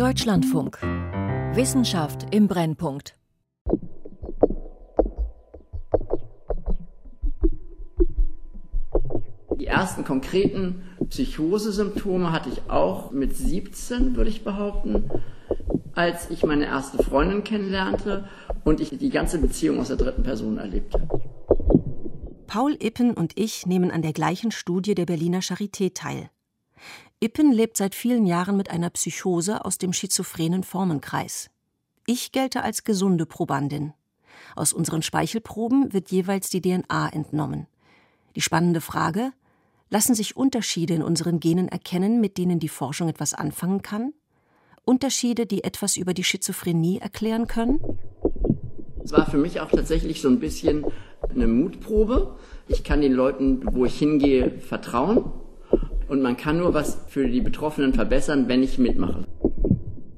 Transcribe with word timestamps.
Deutschlandfunk. 0.00 0.78
Wissenschaft 1.54 2.34
im 2.34 2.48
Brennpunkt. 2.48 3.18
Die 9.58 9.66
ersten 9.66 10.04
konkreten 10.04 10.82
Psychosesymptome 11.08 12.32
hatte 12.32 12.48
ich 12.48 12.70
auch 12.70 13.10
mit 13.10 13.36
17, 13.36 14.16
würde 14.16 14.30
ich 14.30 14.42
behaupten, 14.42 15.10
als 15.92 16.30
ich 16.30 16.44
meine 16.44 16.64
erste 16.64 17.02
Freundin 17.02 17.44
kennenlernte 17.44 18.28
und 18.64 18.80
ich 18.80 18.96
die 18.96 19.10
ganze 19.10 19.38
Beziehung 19.38 19.80
aus 19.80 19.88
der 19.88 19.98
dritten 19.98 20.22
Person 20.22 20.56
erlebte. 20.56 21.06
Paul 22.46 22.76
Ippen 22.80 23.12
und 23.12 23.38
ich 23.38 23.66
nehmen 23.66 23.90
an 23.90 24.02
der 24.02 24.14
gleichen 24.14 24.50
Studie 24.50 24.94
der 24.94 25.06
Berliner 25.06 25.40
Charité 25.40 25.92
teil. 25.94 26.30
Ippen 27.22 27.52
lebt 27.52 27.76
seit 27.76 27.94
vielen 27.94 28.24
Jahren 28.24 28.56
mit 28.56 28.70
einer 28.70 28.88
Psychose 28.88 29.66
aus 29.66 29.76
dem 29.76 29.92
schizophrenen 29.92 30.64
Formenkreis. 30.64 31.50
Ich 32.06 32.32
gelte 32.32 32.62
als 32.62 32.82
gesunde 32.82 33.26
Probandin. 33.26 33.92
Aus 34.56 34.72
unseren 34.72 35.02
Speichelproben 35.02 35.92
wird 35.92 36.10
jeweils 36.10 36.48
die 36.48 36.62
DNA 36.62 37.10
entnommen. 37.10 37.66
Die 38.36 38.40
spannende 38.40 38.80
Frage: 38.80 39.32
Lassen 39.90 40.14
sich 40.14 40.34
Unterschiede 40.34 40.94
in 40.94 41.02
unseren 41.02 41.40
Genen 41.40 41.68
erkennen, 41.68 42.22
mit 42.22 42.38
denen 42.38 42.58
die 42.58 42.70
Forschung 42.70 43.10
etwas 43.10 43.34
anfangen 43.34 43.82
kann? 43.82 44.14
Unterschiede, 44.86 45.44
die 45.44 45.62
etwas 45.62 45.98
über 45.98 46.14
die 46.14 46.24
Schizophrenie 46.24 47.00
erklären 47.00 47.46
können? 47.46 47.80
Es 49.04 49.12
war 49.12 49.30
für 49.30 49.36
mich 49.36 49.60
auch 49.60 49.70
tatsächlich 49.70 50.22
so 50.22 50.28
ein 50.28 50.40
bisschen 50.40 50.86
eine 51.28 51.46
Mutprobe. 51.46 52.38
Ich 52.66 52.82
kann 52.82 53.02
den 53.02 53.12
Leuten, 53.12 53.60
wo 53.74 53.84
ich 53.84 53.98
hingehe, 53.98 54.58
vertrauen. 54.58 55.32
Und 56.10 56.22
man 56.22 56.36
kann 56.36 56.58
nur 56.58 56.74
was 56.74 56.98
für 57.06 57.28
die 57.28 57.40
Betroffenen 57.40 57.94
verbessern, 57.94 58.48
wenn 58.48 58.64
ich 58.64 58.78
mitmache. 58.78 59.28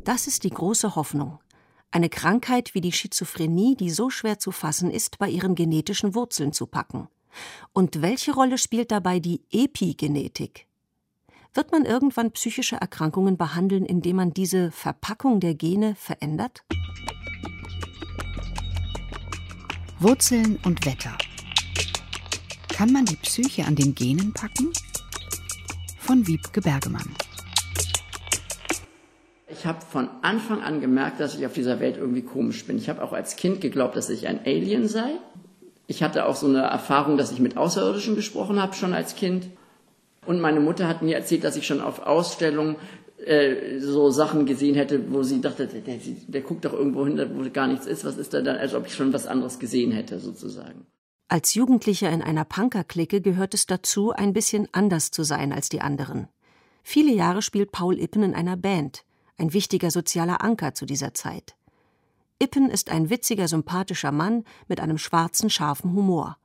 Das 0.05 0.27
ist 0.27 0.43
die 0.43 0.51
große 0.51 0.97
Hoffnung. 0.97 1.39
Eine 1.91 2.09
Krankheit 2.09 2.75
wie 2.75 2.81
die 2.81 2.93
Schizophrenie, 2.93 3.77
die 3.77 3.91
so 3.91 4.09
schwer 4.09 4.39
zu 4.39 4.53
fassen 4.53 4.91
ist, 4.91 5.19
bei 5.19 5.29
ihren 5.29 5.55
genetischen 5.55 6.15
Wurzeln 6.15 6.55
zu 6.55 6.67
packen. 6.67 7.09
Und 7.75 8.01
welche 8.01 8.33
Rolle 8.33 8.57
spielt 8.57 8.91
dabei 8.91 9.21
die 9.21 9.43
Epigenetik? 9.53 10.67
Wird 11.53 11.73
man 11.73 11.85
irgendwann 11.85 12.31
psychische 12.31 12.77
Erkrankungen 12.77 13.37
behandeln, 13.37 13.85
indem 13.85 14.17
man 14.17 14.33
diese 14.33 14.71
Verpackung 14.71 15.41
der 15.41 15.55
Gene 15.55 15.95
verändert? 15.95 16.65
Wurzeln 19.99 20.59
und 20.65 20.87
Wetter. 20.87 21.19
Kann 22.69 22.93
man 22.93 23.05
die 23.05 23.17
Psyche 23.17 23.67
an 23.67 23.77
den 23.77 23.95
Genen 23.95 24.33
packen? 24.33 24.73
Von 26.03 26.27
Wiebke 26.27 26.61
Bergemann. 26.61 27.15
Ich 29.49 29.65
habe 29.65 29.79
von 29.89 30.09
Anfang 30.23 30.61
an 30.61 30.81
gemerkt, 30.81 31.21
dass 31.21 31.37
ich 31.37 31.47
auf 31.47 31.53
dieser 31.53 31.79
Welt 31.79 31.97
irgendwie 31.97 32.23
komisch 32.23 32.67
bin. 32.67 32.77
Ich 32.77 32.89
habe 32.89 33.03
auch 33.05 33.13
als 33.13 33.37
Kind 33.37 33.61
geglaubt, 33.61 33.95
dass 33.95 34.11
ich 34.11 34.27
ein 34.27 34.41
Alien 34.45 34.89
sei. 34.89 35.13
Ich 35.87 36.03
hatte 36.03 36.27
auch 36.27 36.35
so 36.35 36.49
eine 36.49 36.63
Erfahrung, 36.63 37.19
dass 37.19 37.31
ich 37.31 37.39
mit 37.39 37.57
Außerirdischen 37.57 38.17
gesprochen 38.17 38.61
habe, 38.61 38.75
schon 38.75 38.95
als 38.95 39.15
Kind. 39.15 39.47
Und 40.27 40.41
meine 40.41 40.59
Mutter 40.59 40.89
hat 40.89 41.03
mir 41.03 41.15
erzählt, 41.15 41.45
dass 41.45 41.55
ich 41.55 41.69
schon 41.69 41.81
auf 41.81 42.05
Ausstellungen 42.05 42.77
äh, 43.25 43.79
so 43.79 44.11
Sachen 44.11 44.45
gesehen 44.45 44.75
hätte, 44.75 45.13
wo 45.13 45.23
sie 45.23 45.41
dachte, 45.41 45.69
der, 45.69 45.83
der, 45.83 45.99
der 46.27 46.41
guckt 46.41 46.65
doch 46.65 46.73
irgendwo 46.73 47.07
hin, 47.07 47.31
wo 47.35 47.49
gar 47.49 47.69
nichts 47.69 47.87
ist. 47.87 48.05
Was 48.05 48.17
ist 48.17 48.35
da 48.35 48.43
dann, 48.43 48.57
als 48.57 48.75
ob 48.75 48.87
ich 48.87 48.95
schon 48.95 49.13
was 49.13 49.29
anderes 49.29 49.61
gesehen 49.61 49.93
hätte, 49.93 50.19
sozusagen. 50.19 50.85
Als 51.33 51.55
Jugendlicher 51.55 52.11
in 52.11 52.21
einer 52.21 52.45
Punkerklicke 52.45 53.23
gehört 53.23 53.55
es 53.55 53.65
dazu, 53.65 54.13
ein 54.13 54.35
bisschen 54.35 54.69
anders 54.73 55.11
zu 55.13 55.23
sein 55.23 55.55
als 55.55 55.71
die 55.71 55.81
anderen. 55.81 56.29
Viele 56.83 57.11
Jahre 57.11 57.41
spielt 57.41 57.73
Paul 57.73 57.99
Ippen 57.99 58.23
in 58.23 58.35
einer 58.35 58.59
Band, 58.59 59.07
ein 59.39 59.55
wichtiger 59.55 59.91
sozialer 59.91 60.45
Anker 60.45 60.75
zu 60.75 60.85
dieser 60.85 61.15
Zeit. 61.15 61.57
Ippen 62.39 62.69
ist 62.69 62.91
ein 62.91 63.09
witziger, 63.09 63.49
sympathischer 63.49 64.13
Mann 64.13 64.45
mit 64.69 64.79
einem 64.79 64.99
schwarzen, 64.99 65.49
scharfen 65.49 65.95
Humor. 65.95 66.37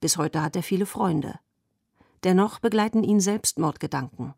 Bis 0.00 0.16
heute 0.16 0.42
hat 0.42 0.56
er 0.56 0.64
viele 0.64 0.86
Freunde. 0.86 1.38
Dennoch 2.24 2.58
begleiten 2.58 3.04
ihn 3.04 3.20
Selbstmordgedanken. 3.20 4.34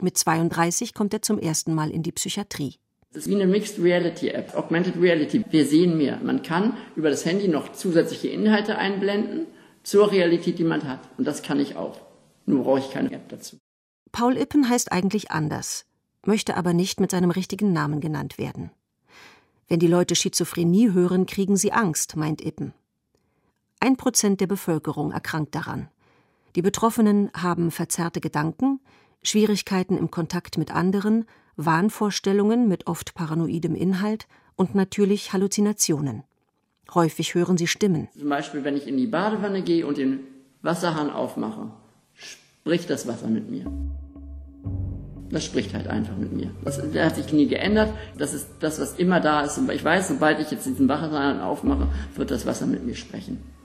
Mit 0.00 0.16
32 0.16 0.94
kommt 0.94 1.12
er 1.12 1.20
zum 1.20 1.38
ersten 1.38 1.74
Mal 1.74 1.90
in 1.90 2.02
die 2.02 2.12
Psychiatrie. 2.12 2.78
Es 3.16 3.22
ist 3.22 3.30
wie 3.30 3.34
eine 3.34 3.46
Mixed 3.46 3.78
Reality 3.78 4.28
App, 4.28 4.54
Augmented 4.54 5.00
Reality. 5.00 5.42
Wir 5.48 5.64
sehen 5.64 5.96
mehr. 5.96 6.20
Man 6.22 6.42
kann 6.42 6.76
über 6.96 7.08
das 7.08 7.24
Handy 7.24 7.48
noch 7.48 7.72
zusätzliche 7.72 8.28
Inhalte 8.28 8.76
einblenden 8.76 9.46
zur 9.82 10.12
Realität, 10.12 10.58
die 10.58 10.64
man 10.64 10.86
hat. 10.86 11.00
Und 11.16 11.26
das 11.26 11.42
kann 11.42 11.58
ich 11.58 11.76
auch. 11.76 11.98
Nur 12.44 12.64
brauche 12.64 12.80
ich 12.80 12.90
keine 12.90 13.10
App 13.12 13.30
dazu. 13.30 13.56
Paul 14.12 14.36
Ippen 14.36 14.68
heißt 14.68 14.92
eigentlich 14.92 15.30
anders, 15.30 15.86
möchte 16.26 16.58
aber 16.58 16.74
nicht 16.74 17.00
mit 17.00 17.10
seinem 17.10 17.30
richtigen 17.30 17.72
Namen 17.72 18.00
genannt 18.00 18.36
werden. 18.36 18.70
Wenn 19.66 19.78
die 19.78 19.88
Leute 19.88 20.14
Schizophrenie 20.14 20.92
hören, 20.92 21.24
kriegen 21.24 21.56
sie 21.56 21.72
Angst, 21.72 22.16
meint 22.16 22.44
Ippen. 22.44 22.74
Ein 23.80 23.96
Prozent 23.96 24.42
der 24.42 24.46
Bevölkerung 24.46 25.12
erkrankt 25.12 25.54
daran. 25.54 25.88
Die 26.54 26.62
Betroffenen 26.62 27.30
haben 27.32 27.70
verzerrte 27.70 28.20
Gedanken, 28.20 28.78
Schwierigkeiten 29.22 29.96
im 29.96 30.10
Kontakt 30.10 30.58
mit 30.58 30.70
anderen, 30.70 31.24
Wahnvorstellungen 31.56 32.68
mit 32.68 32.86
oft 32.86 33.14
paranoidem 33.14 33.74
Inhalt 33.74 34.26
und 34.56 34.74
natürlich 34.74 35.32
Halluzinationen. 35.32 36.22
Häufig 36.94 37.34
hören 37.34 37.56
sie 37.56 37.66
Stimmen. 37.66 38.08
Zum 38.18 38.28
Beispiel, 38.28 38.64
wenn 38.64 38.76
ich 38.76 38.86
in 38.86 38.96
die 38.96 39.06
Badewanne 39.06 39.62
gehe 39.62 39.86
und 39.86 39.98
den 39.98 40.20
Wasserhahn 40.62 41.10
aufmache, 41.10 41.70
spricht 42.14 42.90
das 42.90 43.06
Wasser 43.06 43.28
mit 43.28 43.50
mir. 43.50 43.70
Das 45.30 45.44
spricht 45.44 45.74
halt 45.74 45.88
einfach 45.88 46.16
mit 46.16 46.32
mir. 46.32 46.52
Das, 46.64 46.80
das 46.92 47.04
hat 47.04 47.16
sich 47.16 47.32
nie 47.32 47.48
geändert. 47.48 47.92
Das 48.16 48.32
ist 48.32 48.48
das, 48.60 48.80
was 48.80 48.94
immer 48.94 49.18
da 49.20 49.40
ist. 49.40 49.58
Und 49.58 49.70
ich 49.72 49.82
weiß, 49.82 50.08
sobald 50.08 50.38
ich 50.38 50.52
jetzt 50.52 50.66
diesen 50.66 50.88
Wasserhahn 50.88 51.40
aufmache, 51.40 51.88
wird 52.14 52.30
das 52.30 52.46
Wasser 52.46 52.66
mit 52.66 52.86
mir 52.86 52.94
sprechen 52.94 53.55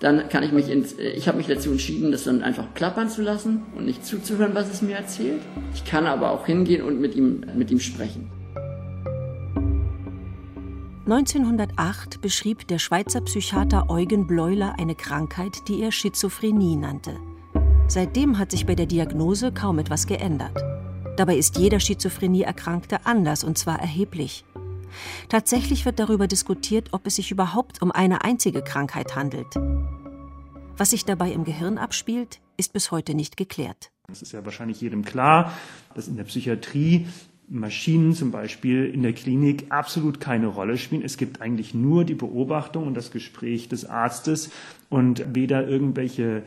dann 0.00 0.28
kann 0.28 0.42
ich 0.42 0.52
mich 0.52 0.68
ins, 0.68 0.92
äh, 0.92 1.10
ich 1.10 1.28
habe 1.28 1.38
mich 1.38 1.46
dazu 1.46 1.70
entschieden, 1.70 2.12
das 2.12 2.24
dann 2.24 2.42
einfach 2.42 2.74
klappern 2.74 3.08
zu 3.08 3.22
lassen 3.22 3.62
und 3.76 3.86
nicht 3.86 4.04
zuzuhören, 4.04 4.54
was 4.54 4.70
es 4.70 4.82
mir 4.82 4.96
erzählt. 4.96 5.40
Ich 5.74 5.84
kann 5.84 6.06
aber 6.06 6.30
auch 6.30 6.46
hingehen 6.46 6.82
und 6.82 7.00
mit 7.00 7.14
ihm, 7.14 7.44
mit 7.54 7.70
ihm 7.70 7.80
sprechen. 7.80 8.30
1908 11.08 12.20
beschrieb 12.20 12.66
der 12.66 12.80
Schweizer 12.80 13.20
Psychiater 13.20 13.88
Eugen 13.88 14.26
Bleuler 14.26 14.74
eine 14.78 14.96
Krankheit, 14.96 15.68
die 15.68 15.80
er 15.80 15.92
Schizophrenie 15.92 16.76
nannte. 16.76 17.12
Seitdem 17.86 18.38
hat 18.38 18.50
sich 18.50 18.66
bei 18.66 18.74
der 18.74 18.86
Diagnose 18.86 19.52
kaum 19.52 19.78
etwas 19.78 20.08
geändert. 20.08 20.64
Dabei 21.16 21.36
ist 21.36 21.58
jeder 21.58 21.78
Schizophrenie-Erkrankte 21.78 23.06
anders 23.06 23.44
und 23.44 23.56
zwar 23.56 23.78
erheblich. 23.80 24.44
Tatsächlich 25.28 25.84
wird 25.84 25.98
darüber 25.98 26.26
diskutiert, 26.26 26.88
ob 26.92 27.06
es 27.06 27.16
sich 27.16 27.30
überhaupt 27.30 27.82
um 27.82 27.90
eine 27.90 28.24
einzige 28.24 28.62
Krankheit 28.62 29.16
handelt. 29.16 29.54
Was 30.76 30.90
sich 30.90 31.04
dabei 31.04 31.32
im 31.32 31.44
Gehirn 31.44 31.78
abspielt, 31.78 32.40
ist 32.56 32.72
bis 32.72 32.90
heute 32.90 33.14
nicht 33.14 33.36
geklärt. 33.36 33.90
Es 34.10 34.22
ist 34.22 34.32
ja 34.32 34.44
wahrscheinlich 34.44 34.80
jedem 34.80 35.04
klar, 35.04 35.52
dass 35.94 36.08
in 36.08 36.16
der 36.16 36.24
Psychiatrie 36.24 37.06
Maschinen 37.48 38.12
zum 38.12 38.30
Beispiel 38.30 38.86
in 38.86 39.02
der 39.02 39.12
Klinik 39.12 39.66
absolut 39.70 40.20
keine 40.20 40.48
Rolle 40.48 40.78
spielen. 40.78 41.02
Es 41.02 41.16
gibt 41.16 41.40
eigentlich 41.40 41.74
nur 41.74 42.04
die 42.04 42.14
Beobachtung 42.14 42.86
und 42.86 42.94
das 42.94 43.10
Gespräch 43.10 43.68
des 43.68 43.84
Arztes 43.84 44.50
und 44.88 45.34
weder 45.34 45.66
irgendwelche 45.66 46.42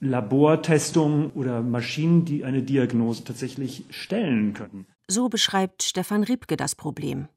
Labortestungen 0.00 1.30
oder 1.30 1.62
Maschinen, 1.62 2.24
die 2.24 2.44
eine 2.44 2.62
Diagnose 2.62 3.22
tatsächlich 3.22 3.84
stellen 3.90 4.52
können. 4.52 4.86
So 5.06 5.28
beschreibt 5.28 5.84
Stefan 5.84 6.24
Riebke 6.24 6.56
das 6.56 6.74
Problem. 6.74 7.28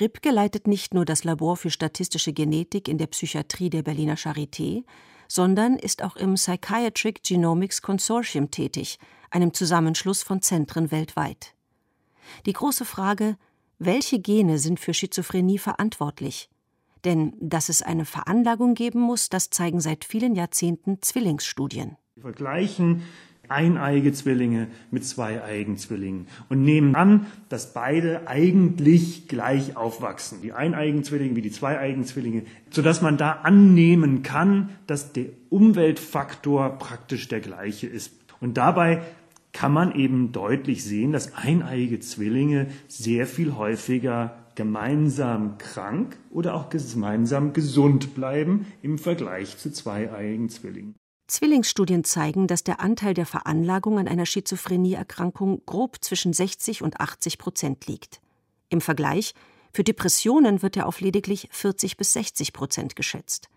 Ripke 0.00 0.30
leitet 0.30 0.66
nicht 0.66 0.92
nur 0.92 1.04
das 1.04 1.24
Labor 1.24 1.56
für 1.56 1.70
statistische 1.70 2.32
Genetik 2.32 2.88
in 2.88 2.98
der 2.98 3.06
Psychiatrie 3.06 3.70
der 3.70 3.82
Berliner 3.82 4.16
Charité, 4.16 4.84
sondern 5.28 5.76
ist 5.76 6.02
auch 6.02 6.16
im 6.16 6.34
Psychiatric 6.34 7.22
Genomics 7.22 7.80
Consortium 7.80 8.50
tätig, 8.50 8.98
einem 9.30 9.54
Zusammenschluss 9.54 10.22
von 10.22 10.42
Zentren 10.42 10.90
weltweit. 10.90 11.54
Die 12.46 12.52
große 12.52 12.84
Frage, 12.84 13.36
welche 13.78 14.18
Gene 14.18 14.58
sind 14.58 14.80
für 14.80 14.94
Schizophrenie 14.94 15.58
verantwortlich? 15.58 16.48
Denn 17.04 17.34
dass 17.40 17.68
es 17.68 17.82
eine 17.82 18.04
Veranlagung 18.04 18.74
geben 18.74 19.00
muss, 19.00 19.28
das 19.28 19.50
zeigen 19.50 19.80
seit 19.80 20.04
vielen 20.04 20.34
Jahrzehnten 20.34 21.02
Zwillingsstudien. 21.02 21.96
Wir 22.14 22.22
vergleichen 22.22 23.02
eineige 23.50 24.12
Zwillinge 24.12 24.68
mit 24.90 25.04
zweieigen 25.04 25.76
Zwillingen 25.76 26.26
und 26.48 26.62
nehmen 26.62 26.94
an, 26.94 27.26
dass 27.48 27.72
beide 27.72 28.26
eigentlich 28.28 29.28
gleich 29.28 29.76
aufwachsen, 29.76 30.42
die 30.42 30.52
eineigen 30.52 31.04
Zwillinge 31.04 31.36
wie 31.36 31.42
die 31.42 31.50
zweieigen 31.50 32.04
Zwillinge, 32.04 32.42
sodass 32.70 33.02
man 33.02 33.16
da 33.16 33.32
annehmen 33.42 34.22
kann, 34.22 34.70
dass 34.86 35.12
der 35.12 35.26
Umweltfaktor 35.50 36.78
praktisch 36.78 37.28
der 37.28 37.40
gleiche 37.40 37.86
ist. 37.86 38.12
Und 38.40 38.56
dabei 38.56 39.02
kann 39.52 39.72
man 39.72 39.94
eben 39.94 40.32
deutlich 40.32 40.84
sehen, 40.84 41.12
dass 41.12 41.34
eineige 41.34 42.00
Zwillinge 42.00 42.66
sehr 42.88 43.26
viel 43.26 43.54
häufiger 43.54 44.36
gemeinsam 44.54 45.58
krank 45.58 46.16
oder 46.30 46.54
auch 46.54 46.68
gemeinsam 46.68 47.52
gesund 47.52 48.14
bleiben 48.14 48.66
im 48.82 48.98
Vergleich 48.98 49.56
zu 49.58 49.72
zweieigen 49.72 50.48
Zwillingen. 50.48 50.94
Zwillingsstudien 51.34 52.04
zeigen, 52.04 52.46
dass 52.46 52.62
der 52.62 52.78
Anteil 52.78 53.12
der 53.12 53.26
Veranlagung 53.26 53.98
an 53.98 54.06
einer 54.06 54.24
Schizophrenieerkrankung 54.24 55.62
grob 55.66 55.96
zwischen 56.00 56.32
60 56.32 56.82
und 56.82 57.00
80 57.00 57.38
Prozent 57.38 57.88
liegt. 57.88 58.20
Im 58.68 58.80
Vergleich, 58.80 59.34
für 59.72 59.82
Depressionen 59.82 60.62
wird 60.62 60.76
er 60.76 60.86
auf 60.86 61.00
lediglich 61.00 61.48
40 61.50 61.96
bis 61.96 62.12
60 62.12 62.52
Prozent 62.52 62.94
geschätzt. 62.94 63.48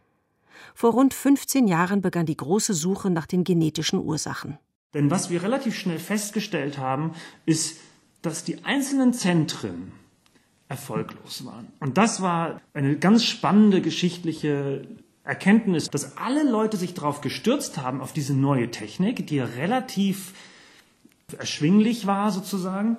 Vor 0.74 0.94
rund 0.94 1.14
15 1.14 1.68
Jahren 1.68 2.02
begann 2.02 2.26
die 2.26 2.36
große 2.36 2.74
Suche 2.74 3.12
nach 3.12 3.28
den 3.28 3.44
genetischen 3.44 4.00
Ursachen. 4.00 4.58
Denn 4.96 5.12
was 5.12 5.30
wir 5.30 5.44
relativ 5.44 5.76
schnell 5.76 6.00
festgestellt 6.00 6.80
haben, 6.80 7.14
ist, 7.46 7.78
dass 8.24 8.44
die 8.44 8.66
einzelnen 8.66 9.14
Zentren 9.14 9.92
erfolglos 10.68 11.46
waren. 11.46 11.68
Und 11.80 12.00
das 12.00 12.24
war 12.24 12.60
eine 12.74 12.98
ganz 12.98 13.24
spannende 13.24 13.82
geschichtliche 13.82 14.88
Erkenntnis, 15.28 15.90
dass 15.90 16.18
alle 16.18 16.50
Leute 16.50 16.78
sich 16.78 16.94
darauf 16.94 17.22
gestürzt 17.22 17.78
haben, 17.78 18.02
auf 18.02 18.14
diese 18.14 18.34
neue 18.34 18.72
Technik, 18.72 19.28
die 19.28 19.36
ja 19.36 19.46
relativ 19.46 20.34
erschwinglich 21.38 22.08
war 22.08 22.32
sozusagen, 22.32 22.98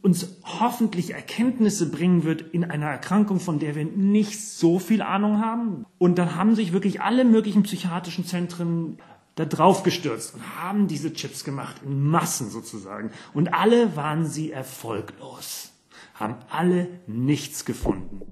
uns 0.00 0.36
hoffentlich 0.44 1.12
Erkenntnisse 1.12 1.90
bringen 1.90 2.24
wird 2.24 2.40
in 2.40 2.64
einer 2.64 2.86
Erkrankung, 2.86 3.40
von 3.40 3.58
der 3.58 3.74
wir 3.74 3.84
nicht 3.84 4.40
so 4.40 4.78
viel 4.78 5.02
Ahnung 5.02 5.40
haben. 5.40 5.84
Und 5.98 6.16
dann 6.16 6.36
haben 6.36 6.54
sich 6.54 6.72
wirklich 6.72 7.02
alle 7.02 7.24
möglichen 7.24 7.64
psychiatrischen 7.64 8.24
Zentren 8.24 8.98
da 9.34 9.44
drauf 9.44 9.82
gestürzt 9.82 10.34
und 10.34 10.62
haben 10.62 10.88
diese 10.88 11.12
Chips 11.12 11.44
gemacht, 11.44 11.82
in 11.84 12.08
Massen 12.08 12.48
sozusagen. 12.48 13.10
Und 13.34 13.52
alle 13.52 13.96
waren 13.96 14.26
sie 14.26 14.50
erfolglos, 14.50 15.72
haben 16.14 16.36
alle 16.48 16.88
nichts 17.06 17.66
gefunden. 17.66 18.22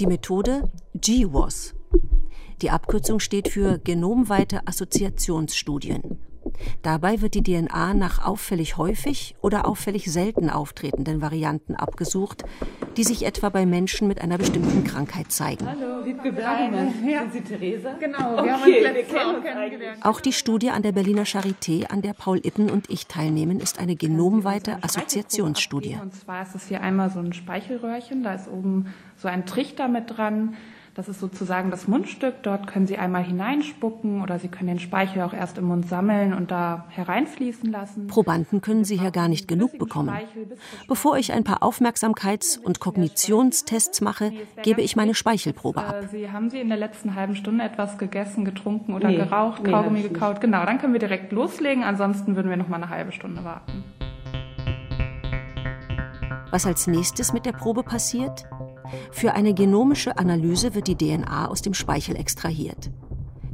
Die 0.00 0.06
Methode 0.08 0.72
GWAS. 0.94 1.72
Die 2.62 2.70
Abkürzung 2.70 3.20
steht 3.20 3.46
für 3.46 3.78
genomweite 3.78 4.66
Assoziationsstudien. 4.66 6.18
Dabei 6.82 7.20
wird 7.20 7.34
die 7.34 7.42
DNA 7.42 7.94
nach 7.94 8.24
auffällig 8.24 8.76
häufig 8.76 9.34
oder 9.40 9.66
auffällig 9.66 10.10
selten 10.10 10.50
auftretenden 10.50 11.20
Varianten 11.20 11.74
abgesucht, 11.74 12.44
die 12.96 13.04
sich 13.04 13.24
etwa 13.24 13.48
bei 13.48 13.66
Menschen 13.66 14.08
mit 14.08 14.20
einer 14.20 14.38
bestimmten 14.38 14.84
Krankheit 14.84 15.32
zeigen. 15.32 15.66
Hallo, 15.66 16.04
Wiebke 16.04 16.32
Bergmann. 16.32 16.92
Ja. 17.08 17.20
Sind 17.22 17.32
Sie 17.32 17.40
Theresa? 17.40 17.94
Genau, 17.98 18.18
wir 18.18 18.38
okay, 18.38 18.50
haben 18.50 18.62
uns 18.62 18.82
letztes 18.82 19.14
Mal 19.14 19.42
kennengelernt. 19.42 20.04
Auch 20.04 20.20
die 20.20 20.32
Studie 20.32 20.70
an 20.70 20.82
der 20.82 20.92
Berliner 20.92 21.24
Charité, 21.24 21.86
an 21.86 22.02
der 22.02 22.12
Paul 22.12 22.38
Ippen 22.44 22.70
und 22.70 22.90
ich 22.90 23.06
teilnehmen, 23.06 23.60
ist 23.60 23.78
eine 23.78 23.96
genomweite 23.96 24.82
Assoziationsstudie. 24.82 25.98
Und 26.00 26.14
zwar 26.14 26.42
ist 26.42 26.54
es 26.54 26.68
hier 26.68 26.82
einmal 26.82 27.10
so 27.10 27.20
ein 27.20 27.32
Speichelröhrchen, 27.32 28.22
da 28.22 28.34
ist 28.34 28.48
oben 28.48 28.92
so 29.16 29.28
ein 29.28 29.46
Trichter 29.46 29.88
mit 29.88 30.16
dran. 30.16 30.56
Das 30.94 31.08
ist 31.08 31.18
sozusagen 31.18 31.72
das 31.72 31.88
Mundstück. 31.88 32.44
Dort 32.44 32.68
können 32.68 32.86
Sie 32.86 32.96
einmal 32.98 33.24
hineinspucken 33.24 34.22
oder 34.22 34.38
Sie 34.38 34.46
können 34.46 34.68
den 34.68 34.78
Speichel 34.78 35.22
auch 35.22 35.32
erst 35.32 35.58
im 35.58 35.64
Mund 35.64 35.88
sammeln 35.88 36.32
und 36.32 36.52
da 36.52 36.86
hereinfließen 36.90 37.68
lassen. 37.68 38.06
Probanden 38.06 38.60
können 38.60 38.84
Sie 38.84 39.00
hier 39.00 39.10
gar 39.10 39.26
nicht 39.26 39.48
genug 39.48 39.76
bekommen. 39.76 40.16
Bevor 40.86 41.18
ich 41.18 41.32
ein 41.32 41.42
paar 41.42 41.64
Aufmerksamkeits- 41.64 42.60
und 42.60 42.78
Kognitionstests 42.78 44.02
mache, 44.02 44.32
gebe 44.62 44.82
ich 44.82 44.94
meine 44.94 45.14
Speichelprobe 45.14 45.82
ab. 45.82 46.04
Äh, 46.04 46.06
Sie 46.06 46.30
haben 46.30 46.48
Sie 46.48 46.60
in 46.60 46.68
der 46.68 46.78
letzten 46.78 47.16
halben 47.16 47.34
Stunde 47.34 47.64
etwas 47.64 47.98
gegessen, 47.98 48.44
getrunken 48.44 48.94
oder 48.94 49.08
nee, 49.08 49.16
geraucht, 49.16 49.64
nee, 49.64 49.70
Kaugummi 49.72 50.02
gekaut? 50.02 50.40
Genau, 50.40 50.64
dann 50.64 50.78
können 50.78 50.92
wir 50.92 51.00
direkt 51.00 51.32
loslegen. 51.32 51.82
Ansonsten 51.82 52.36
würden 52.36 52.50
wir 52.50 52.56
noch 52.56 52.68
mal 52.68 52.76
eine 52.76 52.88
halbe 52.88 53.10
Stunde 53.10 53.42
warten. 53.42 53.82
Was 56.52 56.66
als 56.66 56.86
nächstes 56.86 57.32
mit 57.32 57.46
der 57.46 57.52
Probe 57.52 57.82
passiert? 57.82 58.44
Für 59.10 59.34
eine 59.34 59.54
genomische 59.54 60.18
Analyse 60.18 60.74
wird 60.74 60.88
die 60.88 60.96
DNA 60.96 61.48
aus 61.48 61.62
dem 61.62 61.74
Speichel 61.74 62.16
extrahiert. 62.16 62.90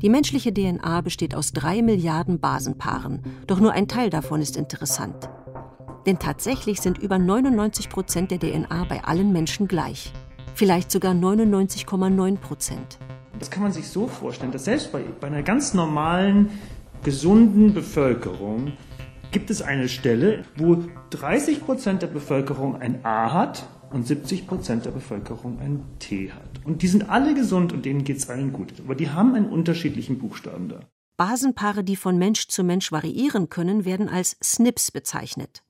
Die 0.03 0.09
menschliche 0.09 0.53
DNA 0.53 1.03
besteht 1.03 1.35
aus 1.35 1.53
drei 1.53 1.83
Milliarden 1.83 2.41
Basenpaaren, 2.41 3.23
doch 3.47 3.61
nur 3.61 3.73
ein 3.73 3.87
Teil 3.87 4.09
davon 4.09 4.41
ist 4.41 4.57
interessant. 4.57 5.29
Denn 6.07 6.19
tatsächlich 6.19 6.81
sind 6.81 6.97
über 6.97 7.19
99 7.19 7.91
Prozent 7.91 8.31
der 8.31 8.39
DNA 8.39 8.85
bei 8.89 9.05
allen 9.05 9.33
Menschen 9.33 9.69
gleich. 9.69 10.13
Vielleicht 10.55 10.91
sogar 10.91 11.13
99,9 11.13 12.37
Prozent. 12.37 12.99
Das 13.39 13.51
kann 13.51 13.63
man 13.63 13.73
sich 13.73 13.89
so 13.89 14.07
vorstellen, 14.07 14.53
dass 14.53 14.65
selbst 14.65 14.91
bei, 14.91 15.03
bei 15.21 15.27
einer 15.27 15.43
ganz 15.43 15.75
normalen, 15.75 16.51
gesunden 17.03 17.73
Bevölkerung 17.73 18.73
gibt 19.31 19.51
es 19.51 19.63
eine 19.63 19.89
Stelle, 19.89 20.45
wo 20.57 20.79
30 21.11 21.65
Prozent 21.65 22.03
der 22.03 22.09
Bevölkerung 22.09 22.77
ein 22.77 23.05
A 23.05 23.33
hat 23.33 23.67
und 23.93 24.07
70 24.07 24.47
Prozent 24.47 24.85
der 24.85 24.91
Bevölkerung 24.91 25.59
ein 25.61 25.83
T 25.99 26.31
hat. 26.33 26.65
Und 26.65 26.83
die 26.83 26.89
sind 26.89 27.09
alle 27.09 27.35
gesund 27.35 27.73
und 27.73 27.85
denen 27.85 28.05
geht 28.05 28.19
es 28.19 28.29
allen 28.29 28.53
gut. 28.53 28.73
Aber 28.79 28.95
die 28.95 29.11
haben 29.11 29.35
einen 29.35 29.49
unterschiedlichen 29.49 30.19
Buchstaben 30.19 30.69
da. 30.69 30.81
Basenpaare, 31.17 31.85
die 31.85 31.97
von 31.97 32.17
Mensch 32.17 32.49
zu 32.49 32.65
Mensch 32.65 32.93
variieren 32.93 33.51
können, 33.51 33.85
werden 33.85 34.09
als 34.09 34.37
SNPs 34.41 34.91
bezeichnet. 34.91 35.63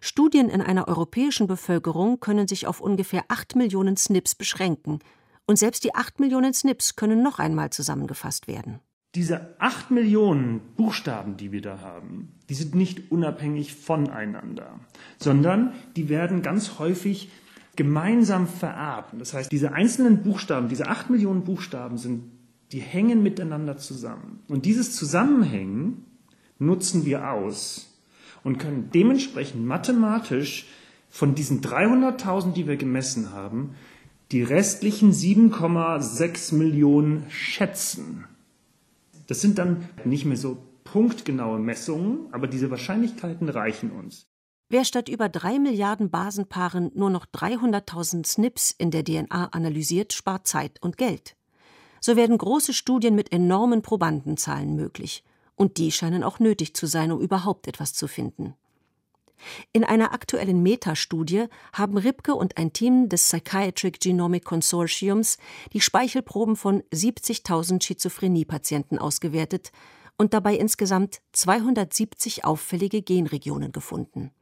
Studien 0.00 0.50
in 0.50 0.60
einer 0.60 0.86
europäischen 0.86 1.46
Bevölkerung 1.46 2.20
können 2.20 2.46
sich 2.46 2.66
auf 2.66 2.80
ungefähr 2.80 3.24
8 3.28 3.56
Millionen 3.56 3.96
SNPs 3.96 4.34
beschränken. 4.34 4.98
Und 5.46 5.58
selbst 5.58 5.84
die 5.84 5.94
8 5.94 6.20
Millionen 6.20 6.52
SNPs 6.52 6.96
können 6.96 7.22
noch 7.22 7.38
einmal 7.38 7.70
zusammengefasst 7.70 8.48
werden. 8.48 8.80
Diese 9.14 9.58
8 9.58 9.90
Millionen 9.90 10.60
Buchstaben, 10.76 11.38
die 11.38 11.52
wir 11.52 11.62
da 11.62 11.80
haben, 11.80 12.34
die 12.50 12.54
sind 12.54 12.74
nicht 12.74 13.10
unabhängig 13.10 13.74
voneinander, 13.74 14.78
sondern 15.18 15.72
die 15.96 16.10
werden 16.10 16.42
ganz 16.42 16.78
häufig 16.78 17.30
gemeinsam 17.78 18.48
vererben. 18.48 19.20
Das 19.20 19.34
heißt, 19.34 19.52
diese 19.52 19.72
einzelnen 19.72 20.24
Buchstaben, 20.24 20.68
diese 20.68 20.88
acht 20.88 21.10
Millionen 21.10 21.44
Buchstaben 21.44 21.96
sind, 21.96 22.24
die 22.72 22.80
hängen 22.80 23.22
miteinander 23.22 23.76
zusammen. 23.76 24.40
Und 24.48 24.66
dieses 24.66 24.96
Zusammenhängen 24.96 26.04
nutzen 26.58 27.06
wir 27.06 27.30
aus 27.30 27.96
und 28.42 28.58
können 28.58 28.90
dementsprechend 28.92 29.64
mathematisch 29.64 30.66
von 31.08 31.36
diesen 31.36 31.60
300.000, 31.60 32.52
die 32.52 32.66
wir 32.66 32.76
gemessen 32.76 33.30
haben, 33.30 33.76
die 34.32 34.42
restlichen 34.42 35.12
7,6 35.12 36.56
Millionen 36.56 37.26
schätzen. 37.30 38.24
Das 39.28 39.40
sind 39.40 39.56
dann 39.58 39.88
nicht 40.04 40.24
mehr 40.24 40.36
so 40.36 40.58
punktgenaue 40.82 41.60
Messungen, 41.60 42.26
aber 42.32 42.48
diese 42.48 42.72
Wahrscheinlichkeiten 42.72 43.48
reichen 43.48 43.92
uns. 43.92 44.27
Wer 44.70 44.84
statt 44.84 45.08
über 45.08 45.30
drei 45.30 45.58
Milliarden 45.58 46.10
Basenpaaren 46.10 46.90
nur 46.94 47.08
noch 47.08 47.24
300.000 47.24 48.26
SNPs 48.26 48.72
in 48.76 48.90
der 48.90 49.02
DNA 49.02 49.46
analysiert, 49.46 50.12
spart 50.12 50.46
Zeit 50.46 50.82
und 50.82 50.98
Geld. 50.98 51.36
So 52.02 52.16
werden 52.16 52.36
große 52.36 52.74
Studien 52.74 53.14
mit 53.14 53.32
enormen 53.32 53.80
Probandenzahlen 53.80 54.76
möglich. 54.76 55.24
Und 55.56 55.78
die 55.78 55.90
scheinen 55.90 56.22
auch 56.22 56.38
nötig 56.38 56.74
zu 56.74 56.86
sein, 56.86 57.10
um 57.12 57.20
überhaupt 57.20 57.66
etwas 57.66 57.94
zu 57.94 58.08
finden. 58.08 58.54
In 59.72 59.84
einer 59.84 60.12
aktuellen 60.12 60.62
Metastudie 60.62 61.46
haben 61.72 61.96
Ripke 61.96 62.34
und 62.34 62.58
ein 62.58 62.74
Team 62.74 63.08
des 63.08 63.22
Psychiatric 63.22 64.00
Genomic 64.00 64.44
Consortiums 64.44 65.38
die 65.72 65.80
Speichelproben 65.80 66.56
von 66.56 66.82
70.000 66.92 67.82
Schizophrenie-Patienten 67.82 68.98
ausgewertet 68.98 69.72
und 70.18 70.34
dabei 70.34 70.56
insgesamt 70.56 71.20
270 71.32 72.44
auffällige 72.44 73.00
Genregionen 73.00 73.72
gefunden. 73.72 74.32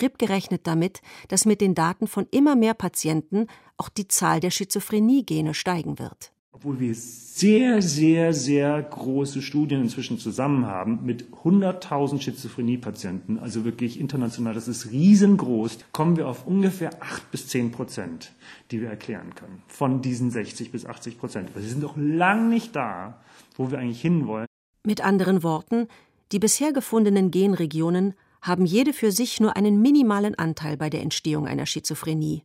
Ripke 0.00 0.28
rechnet 0.28 0.66
damit, 0.66 1.02
dass 1.28 1.44
mit 1.44 1.60
den 1.60 1.74
Daten 1.74 2.06
von 2.06 2.26
immer 2.30 2.56
mehr 2.56 2.74
Patienten 2.74 3.46
auch 3.76 3.88
die 3.88 4.08
Zahl 4.08 4.40
der 4.40 4.50
Schizophrenie-Gene 4.50 5.54
steigen 5.54 5.98
wird. 5.98 6.32
Obwohl 6.54 6.80
wir 6.80 6.94
sehr, 6.94 7.80
sehr, 7.82 8.34
sehr 8.34 8.80
große 8.82 9.42
Studien 9.42 9.80
inzwischen 9.80 10.18
zusammen 10.18 10.66
haben 10.66 11.00
mit 11.02 11.24
100.000 11.42 12.20
Schizophrenie-Patienten, 12.20 13.38
also 13.38 13.64
wirklich 13.64 13.98
international, 13.98 14.52
das 14.54 14.68
ist 14.68 14.92
riesengroß, 14.92 15.78
kommen 15.92 16.16
wir 16.16 16.28
auf 16.28 16.46
ungefähr 16.46 17.02
8 17.02 17.30
bis 17.30 17.48
10 17.48 17.72
Prozent, 17.72 18.32
die 18.70 18.80
wir 18.80 18.90
erklären 18.90 19.34
können, 19.34 19.62
von 19.66 20.02
diesen 20.02 20.30
60 20.30 20.70
bis 20.70 20.86
80 20.86 21.18
Prozent. 21.18 21.48
Aber 21.52 21.60
sie 21.62 21.68
sind 21.68 21.82
doch 21.82 21.96
lang 21.96 22.50
nicht 22.50 22.76
da, 22.76 23.20
wo 23.56 23.70
wir 23.70 23.78
eigentlich 23.78 24.02
hinwollen. 24.02 24.46
Mit 24.84 25.00
anderen 25.00 25.42
Worten, 25.42 25.88
die 26.32 26.38
bisher 26.38 26.72
gefundenen 26.72 27.30
Genregionen 27.30 28.14
haben 28.42 28.66
jede 28.66 28.92
für 28.92 29.12
sich 29.12 29.40
nur 29.40 29.56
einen 29.56 29.80
minimalen 29.80 30.34
Anteil 30.34 30.76
bei 30.76 30.90
der 30.90 31.02
Entstehung 31.02 31.46
einer 31.46 31.66
Schizophrenie. 31.66 32.44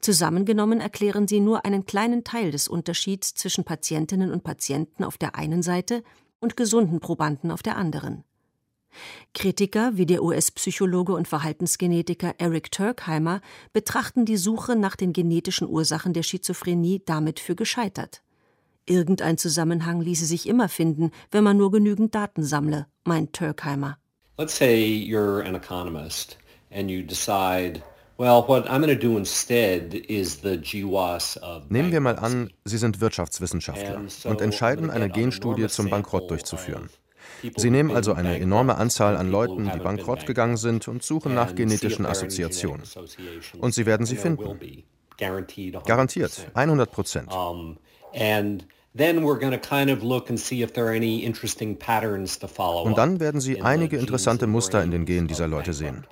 Zusammengenommen 0.00 0.80
erklären 0.80 1.26
sie 1.26 1.40
nur 1.40 1.64
einen 1.64 1.86
kleinen 1.86 2.24
Teil 2.24 2.50
des 2.50 2.68
Unterschieds 2.68 3.34
zwischen 3.34 3.64
Patientinnen 3.64 4.30
und 4.30 4.44
Patienten 4.44 5.04
auf 5.04 5.16
der 5.16 5.36
einen 5.36 5.62
Seite 5.62 6.02
und 6.40 6.56
gesunden 6.56 7.00
Probanden 7.00 7.50
auf 7.50 7.62
der 7.62 7.76
anderen. 7.76 8.24
Kritiker 9.32 9.96
wie 9.96 10.04
der 10.04 10.22
US-Psychologe 10.22 11.14
und 11.14 11.28
Verhaltensgenetiker 11.28 12.34
Eric 12.38 12.70
Turkheimer 12.72 13.40
betrachten 13.72 14.26
die 14.26 14.36
Suche 14.36 14.76
nach 14.76 14.96
den 14.96 15.12
genetischen 15.12 15.68
Ursachen 15.68 16.12
der 16.12 16.22
Schizophrenie 16.22 17.02
damit 17.06 17.40
für 17.40 17.54
gescheitert. 17.54 18.22
Irgendein 18.84 19.38
Zusammenhang 19.38 20.00
ließe 20.00 20.26
sich 20.26 20.48
immer 20.48 20.68
finden, 20.68 21.12
wenn 21.30 21.44
man 21.44 21.56
nur 21.56 21.70
genügend 21.70 22.14
Daten 22.14 22.42
sammle, 22.42 22.86
meint 23.04 23.32
Turkheimer. 23.32 23.98
Let's 24.38 24.54
say 24.54 24.84
you're 24.84 25.40
an 25.40 25.54
economist 25.54 26.36
and 26.70 26.90
you 26.90 27.02
decide 27.02 27.82
Well, 28.18 28.44
what 28.46 28.70
I'm 28.70 28.82
going 28.82 28.94
to 28.94 28.94
do 28.94 29.16
instead 29.16 29.94
is 29.94 30.42
the 30.42 30.56
GWAS 30.56 31.38
of 31.38 31.70
Nehmen 31.70 31.90
wir 31.90 32.00
mal 32.00 32.16
an, 32.18 32.50
Sie 32.64 32.76
sind 32.76 33.00
Wirtschaftswissenschaftler 33.00 34.02
und 34.24 34.40
entscheiden, 34.40 34.90
eine 34.90 35.08
Genstudie 35.08 35.66
zum 35.68 35.88
Bankrott 35.90 36.30
durchzuführen. 36.30 36.88
Sie 37.56 37.70
nehmen 37.70 37.90
also 37.90 38.12
eine 38.12 38.38
enorme 38.38 38.76
Anzahl 38.76 39.16
an 39.16 39.30
Leuten, 39.30 39.70
die 39.72 39.78
bankrott 39.78 40.26
gegangen 40.26 40.56
sind, 40.56 40.86
und 40.88 41.02
suchen 41.02 41.34
nach 41.34 41.54
genetischen 41.54 42.06
Assoziationen. 42.06 42.82
Und 43.58 43.74
sie 43.74 43.86
werden 43.86 44.06
sie 44.06 44.16
finden. 44.16 44.84
Garantiert, 45.16 46.46
100 46.54 46.90
Prozent. 46.90 47.32
Und 52.86 52.98
dann 52.98 53.20
werden 53.20 53.40
Sie 53.40 53.62
einige 53.62 53.96
interessante 53.96 54.46
Muster 54.46 54.82
in 54.82 54.90
den 54.90 55.06
Genen 55.06 55.28
dieser 55.28 55.48
Leute 55.48 55.72
sehen. 55.72 56.06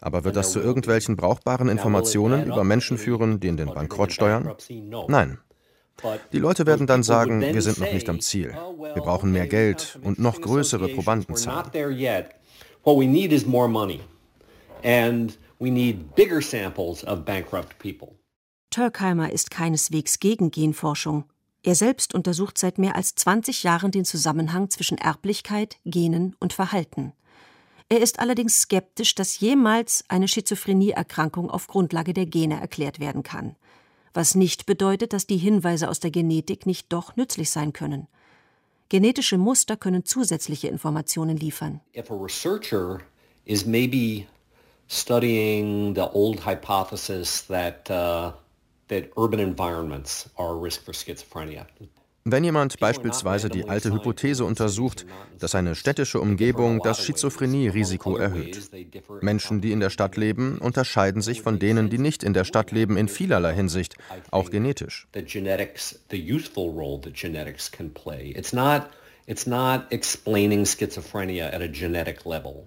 Aber 0.00 0.22
wird 0.22 0.36
das 0.36 0.52
zu 0.52 0.60
irgendwelchen 0.60 1.16
brauchbaren 1.16 1.68
Informationen 1.68 2.46
über 2.46 2.62
Menschen 2.62 2.98
führen, 2.98 3.40
die 3.40 3.48
in 3.48 3.56
den 3.56 3.74
Bankrott 3.74 4.12
steuern? 4.12 4.54
Nein. 5.08 5.38
Die 6.32 6.38
Leute 6.38 6.66
werden 6.66 6.86
dann 6.86 7.02
sagen, 7.02 7.40
wir 7.40 7.62
sind 7.62 7.78
noch 7.78 7.92
nicht 7.92 8.08
am 8.08 8.20
Ziel. 8.20 8.54
Wir 8.94 9.02
brauchen 9.02 9.32
mehr 9.32 9.48
Geld 9.48 9.98
und 10.04 10.20
noch 10.20 10.40
größere 10.40 10.88
Probandenzahlen. 10.90 11.64
Turkheimer 18.70 19.32
ist 19.32 19.50
keineswegs 19.50 20.20
gegen 20.20 20.52
Genforschung. 20.52 21.24
Er 21.62 21.74
selbst 21.74 22.14
untersucht 22.14 22.56
seit 22.58 22.78
mehr 22.78 22.94
als 22.94 23.14
20 23.14 23.62
Jahren 23.62 23.90
den 23.90 24.04
Zusammenhang 24.04 24.70
zwischen 24.70 24.98
Erblichkeit, 24.98 25.78
Genen 25.84 26.36
und 26.38 26.52
Verhalten. 26.52 27.12
Er 27.88 28.00
ist 28.00 28.20
allerdings 28.20 28.60
skeptisch, 28.60 29.14
dass 29.14 29.40
jemals 29.40 30.04
eine 30.08 30.28
Schizophrenieerkrankung 30.28 31.50
auf 31.50 31.66
Grundlage 31.66 32.12
der 32.12 32.26
Gene 32.26 32.60
erklärt 32.60 33.00
werden 33.00 33.22
kann. 33.22 33.56
Was 34.12 34.34
nicht 34.34 34.66
bedeutet, 34.66 35.12
dass 35.12 35.26
die 35.26 35.38
Hinweise 35.38 35.88
aus 35.88 36.00
der 36.00 36.10
Genetik 36.10 36.66
nicht 36.66 36.92
doch 36.92 37.16
nützlich 37.16 37.50
sein 37.50 37.72
können. 37.72 38.06
Genetische 38.88 39.38
Muster 39.38 39.76
können 39.76 40.04
zusätzliche 40.04 40.68
Informationen 40.68 41.36
liefern. 41.36 41.80
If 41.96 42.10
a 42.10 42.14
researcher 42.14 43.00
is 43.44 43.66
maybe 43.66 44.26
studying 44.88 45.94
the 45.94 46.08
old 46.12 46.46
hypothesis 46.46 47.46
that 47.48 47.90
uh 47.90 48.32
wenn 52.30 52.44
jemand 52.44 52.78
beispielsweise 52.78 53.48
die 53.48 53.68
alte 53.68 53.92
Hypothese 53.92 54.44
untersucht, 54.44 55.06
dass 55.38 55.54
eine 55.54 55.74
städtische 55.74 56.20
Umgebung 56.20 56.80
das 56.82 57.04
Schizophrenie-Risiko 57.04 58.16
erhöht. 58.16 58.70
Menschen, 59.20 59.60
die 59.60 59.72
in 59.72 59.80
der 59.80 59.90
Stadt 59.90 60.16
leben, 60.16 60.58
unterscheiden 60.58 61.22
sich 61.22 61.42
von 61.42 61.58
denen, 61.58 61.90
die 61.90 61.98
nicht 61.98 62.22
in 62.22 62.34
der 62.34 62.44
Stadt 62.44 62.70
leben, 62.70 62.96
in 62.96 63.08
vielerlei 63.08 63.54
Hinsicht, 63.54 63.96
auch 64.30 64.50
genetisch. 64.50 65.08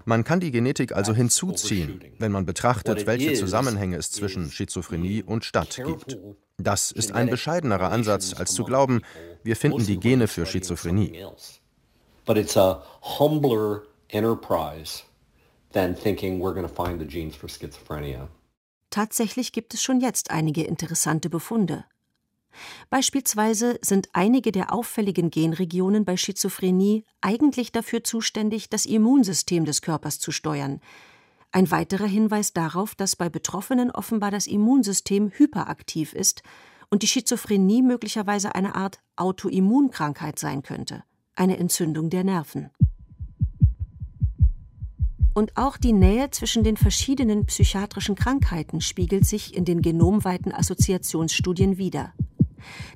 Man 0.06 0.24
kann 0.24 0.40
die 0.40 0.52
Genetik 0.52 0.92
also 0.92 1.14
hinzuziehen, 1.14 2.04
wenn 2.20 2.32
man 2.32 2.46
betrachtet, 2.46 3.08
welche 3.08 3.34
Zusammenhänge 3.34 3.98
es 3.98 4.12
zwischen 4.12 4.52
Schizophrenie 4.52 5.24
und 5.24 5.44
Stadt 5.44 5.82
gibt. 5.84 6.18
Das 6.58 6.92
ist 6.92 7.12
ein 7.12 7.30
bescheidenerer 7.30 7.92
Ansatz, 7.92 8.34
als 8.34 8.54
zu 8.54 8.64
glauben, 8.64 9.02
wir 9.44 9.56
finden 9.56 9.86
die 9.86 10.00
Gene 10.00 10.28
für 10.28 10.46
Schizophrenie. 10.46 11.26
But 12.26 12.38
it's 12.38 12.56
a 12.56 12.84
humbler 13.02 13.82
enterprise 14.10 15.04
than 15.74 15.96
thinking 15.96 16.40
we're 16.40 16.54
going 16.54 16.68
to 16.68 16.74
find 16.74 17.00
the 17.00 17.06
genes 17.06 17.36
for 17.36 17.50
schizophrenia. 17.50 18.30
Tatsächlich 18.90 19.54
gibt 19.54 19.74
es 19.74 19.82
schon 19.82 20.02
jetzt 20.02 20.32
einige 20.32 20.64
interessante 20.64 21.30
Befunde. 21.30 21.86
Beispielsweise 22.90 23.80
sind 23.82 24.10
einige 24.14 24.52
der 24.52 24.74
auffälligen 24.74 25.30
Genregionen 25.32 26.06
bei 26.06 26.18
Schizophrenie 26.18 27.04
eigentlich 27.22 27.72
dafür 27.72 28.04
zuständig, 28.04 28.70
das 28.70 28.86
Immunsystem 28.86 29.66
des 29.66 29.82
Körpers 29.82 30.20
zu 30.20 30.32
steuern. 30.32 30.82
Ein 31.52 31.70
weiterer 31.70 32.08
Hinweis 32.08 32.54
darauf, 32.54 32.96
dass 32.96 33.16
bei 33.16 33.30
Betroffenen 33.30 33.92
offenbar 33.92 34.32
das 34.32 34.48
Immunsystem 34.48 35.32
hyperaktiv 35.34 36.14
ist 36.14 36.44
und 36.90 37.04
die 37.04 37.08
Schizophrenie 37.08 37.82
möglicherweise 37.82 38.56
eine 38.56 38.76
Art 38.76 39.00
Autoimmunkrankheit 39.16 40.40
sein 40.40 40.64
könnte, 40.64 41.04
eine 41.36 41.58
Entzündung 41.58 42.10
der 42.10 42.24
Nerven. 42.24 42.70
Und 45.34 45.56
auch 45.56 45.78
die 45.78 45.94
Nähe 45.94 46.30
zwischen 46.32 46.64
den 46.64 46.76
verschiedenen 46.76 47.46
psychiatrischen 47.46 48.16
Krankheiten 48.16 48.82
spiegelt 48.82 49.26
sich 49.26 49.56
in 49.56 49.64
den 49.64 49.82
genomweiten 49.82 50.52
Assoziationsstudien 50.52 51.78
wider. 51.78 52.14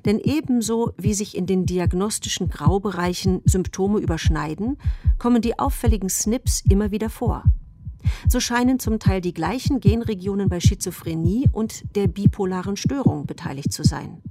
Denn 0.04 0.18
ebenso 0.18 0.92
wie 0.96 1.14
sich 1.14 1.36
in 1.36 1.46
den 1.46 1.66
diagnostischen 1.66 2.48
Graubereichen 2.48 3.42
Symptome 3.44 3.98
überschneiden, 3.98 4.78
kommen 5.18 5.42
die 5.42 5.58
auffälligen 5.58 6.08
SNPs 6.08 6.62
immer 6.68 6.90
wieder 6.90 7.10
vor. 7.10 7.44
So 8.28 8.40
scheinen 8.40 8.78
zum 8.78 8.98
Teil 8.98 9.20
die 9.20 9.34
gleichen 9.34 9.80
Genregionen 9.80 10.48
bei 10.48 10.60
Schizophrenie 10.60 11.48
und 11.50 11.84
der 11.96 12.06
bipolaren 12.06 12.76
Störung 12.76 13.26
beteiligt 13.26 13.72
zu 13.72 13.82
sein. 13.82 14.22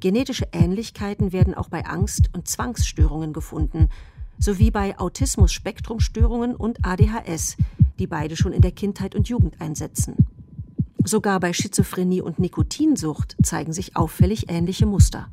Genetische 0.00 0.48
Ähnlichkeiten 0.52 1.32
werden 1.32 1.54
auch 1.54 1.68
bei 1.68 1.84
Angst- 1.84 2.30
und 2.32 2.48
Zwangsstörungen 2.48 3.32
gefunden, 3.32 3.88
sowie 4.38 4.70
bei 4.70 4.98
Autismus-Spektrumstörungen 4.98 6.56
und 6.56 6.84
ADHS, 6.84 7.56
die 7.98 8.06
beide 8.06 8.36
schon 8.36 8.52
in 8.52 8.62
der 8.62 8.72
Kindheit 8.72 9.14
und 9.14 9.28
Jugend 9.28 9.60
einsetzen. 9.60 10.16
Sogar 11.04 11.40
bei 11.40 11.52
Schizophrenie 11.52 12.20
und 12.20 12.38
Nikotinsucht 12.38 13.36
zeigen 13.42 13.72
sich 13.72 13.96
auffällig 13.96 14.50
ähnliche 14.50 14.86
Muster. 14.86 15.30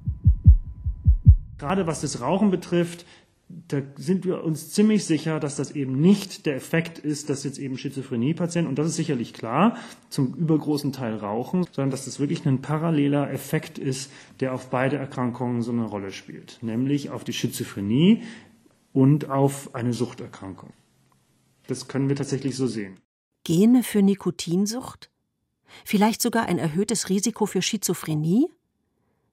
Gerade 1.58 1.88
was 1.88 2.02
das 2.02 2.22
Rauchen 2.22 2.52
betrifft, 2.52 3.06
da 3.50 3.82
sind 3.96 4.26
wir 4.26 4.44
uns 4.44 4.72
ziemlich 4.72 5.06
sicher, 5.06 5.40
dass 5.40 5.56
das 5.56 5.72
eben 5.72 6.00
nicht 6.00 6.46
der 6.46 6.56
Effekt 6.56 7.00
ist, 7.00 7.30
dass 7.30 7.44
jetzt 7.44 7.60
eben 7.60 7.78
Schizophrenie-Patienten, 7.78 8.70
und 8.70 8.78
das 8.78 8.88
ist 8.88 8.98
sicherlich 8.98 9.34
klar, 9.34 9.78
zum 10.10 10.34
übergroßen 10.34 10.92
Teil 10.92 11.16
rauchen, 11.16 11.66
sondern 11.72 11.92
dass 11.92 12.06
das 12.06 12.20
wirklich 12.20 12.46
ein 12.46 12.62
paralleler 12.62 13.32
Effekt 13.32 13.78
ist, 13.78 14.12
der 14.42 14.54
auf 14.54 14.70
beide 14.70 14.98
Erkrankungen 14.98 15.62
so 15.62 15.72
eine 15.72 15.86
Rolle 15.86 16.12
spielt, 16.12 16.60
nämlich 16.62 17.10
auf 17.10 17.24
die 17.24 17.34
Schizophrenie 17.34 18.24
und 18.92 19.30
auf 19.30 19.74
eine 19.76 19.94
Suchterkrankung. 19.94 20.72
Das 21.68 21.88
können 21.88 22.10
wir 22.10 22.16
tatsächlich 22.16 22.56
so 22.56 22.68
sehen. 22.68 23.00
Gene 23.44 23.84
für 23.84 24.02
Nikotinsucht? 24.02 25.10
Vielleicht 25.86 26.22
sogar 26.22 26.46
ein 26.46 26.60
erhöhtes 26.60 27.10
Risiko 27.10 27.46
für 27.46 27.62
Schizophrenie? 27.62 28.48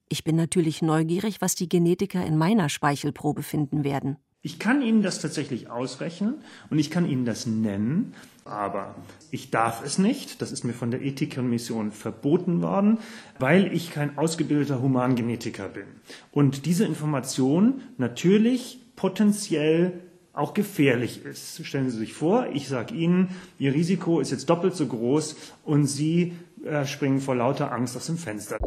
Ich 0.09 0.25
bin 0.25 0.37
natürlich 0.37 0.83
neugierig, 0.83 1.41
was 1.41 1.55
die 1.55 1.69
Genetiker 1.69 2.25
in 2.25 2.37
meiner 2.37 2.69
Speichelprobe 2.69 3.43
finden 3.43 3.85
werden. 3.85 4.17
Ich 4.43 4.59
kann 4.59 4.83
Ihnen 4.83 5.03
das 5.03 5.21
tatsächlich 5.21 5.71
ausrechnen 5.71 6.35
und 6.69 6.79
ich 6.79 6.91
kann 6.91 7.09
Ihnen 7.09 7.25
das 7.25 7.47
nennen, 7.47 8.13
aber 8.45 8.95
ich 9.31 9.51
darf 9.51 9.83
es 9.83 9.97
nicht. 9.97 10.43
Das 10.43 10.53
ist 10.53 10.65
mir 10.65 10.75
von 10.75 10.91
der 10.91 11.01
Ethikkommission 11.01 11.93
verboten 11.93 12.61
worden, 12.61 12.99
weil 13.39 13.73
ich 13.73 13.91
kein 13.91 14.19
ausgebildeter 14.19 14.83
Humangenetiker 14.83 15.69
bin. 15.69 15.87
Und 16.31 16.67
diese 16.67 16.85
Information 16.85 17.81
natürlich 17.97 18.81
potenziell 18.97 20.03
auch 20.35 20.53
gefährlich 20.53 21.25
ist. 21.25 21.65
Stellen 21.65 21.91
Sie 21.91 21.99
sich 21.99 22.13
vor, 22.13 22.49
ich 22.53 22.69
sage 22.69 22.95
Ihnen, 22.95 23.31
Ihr 23.59 23.73
Risiko 23.73 24.21
ist 24.21 24.31
jetzt 24.31 24.51
doppelt 24.51 24.75
so 24.75 24.87
groß 24.87 25.37
und 25.65 25.87
Sie 25.87 26.35
äh, 26.65 26.85
springen 26.85 27.21
vor 27.21 27.37
lauter 27.37 27.73
Angst 27.73 27.97
aus 27.97 28.07
dem 28.07 28.19
Fenster. 28.19 28.59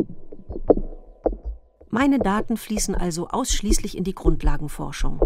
Meine 1.90 2.20
Daten 2.20 2.58
fließen 2.58 2.96
also 2.96 3.28
ausschließlich 3.28 3.98
in 3.98 4.04
die 4.04 4.16
Grundlagenforschung. 4.16 5.20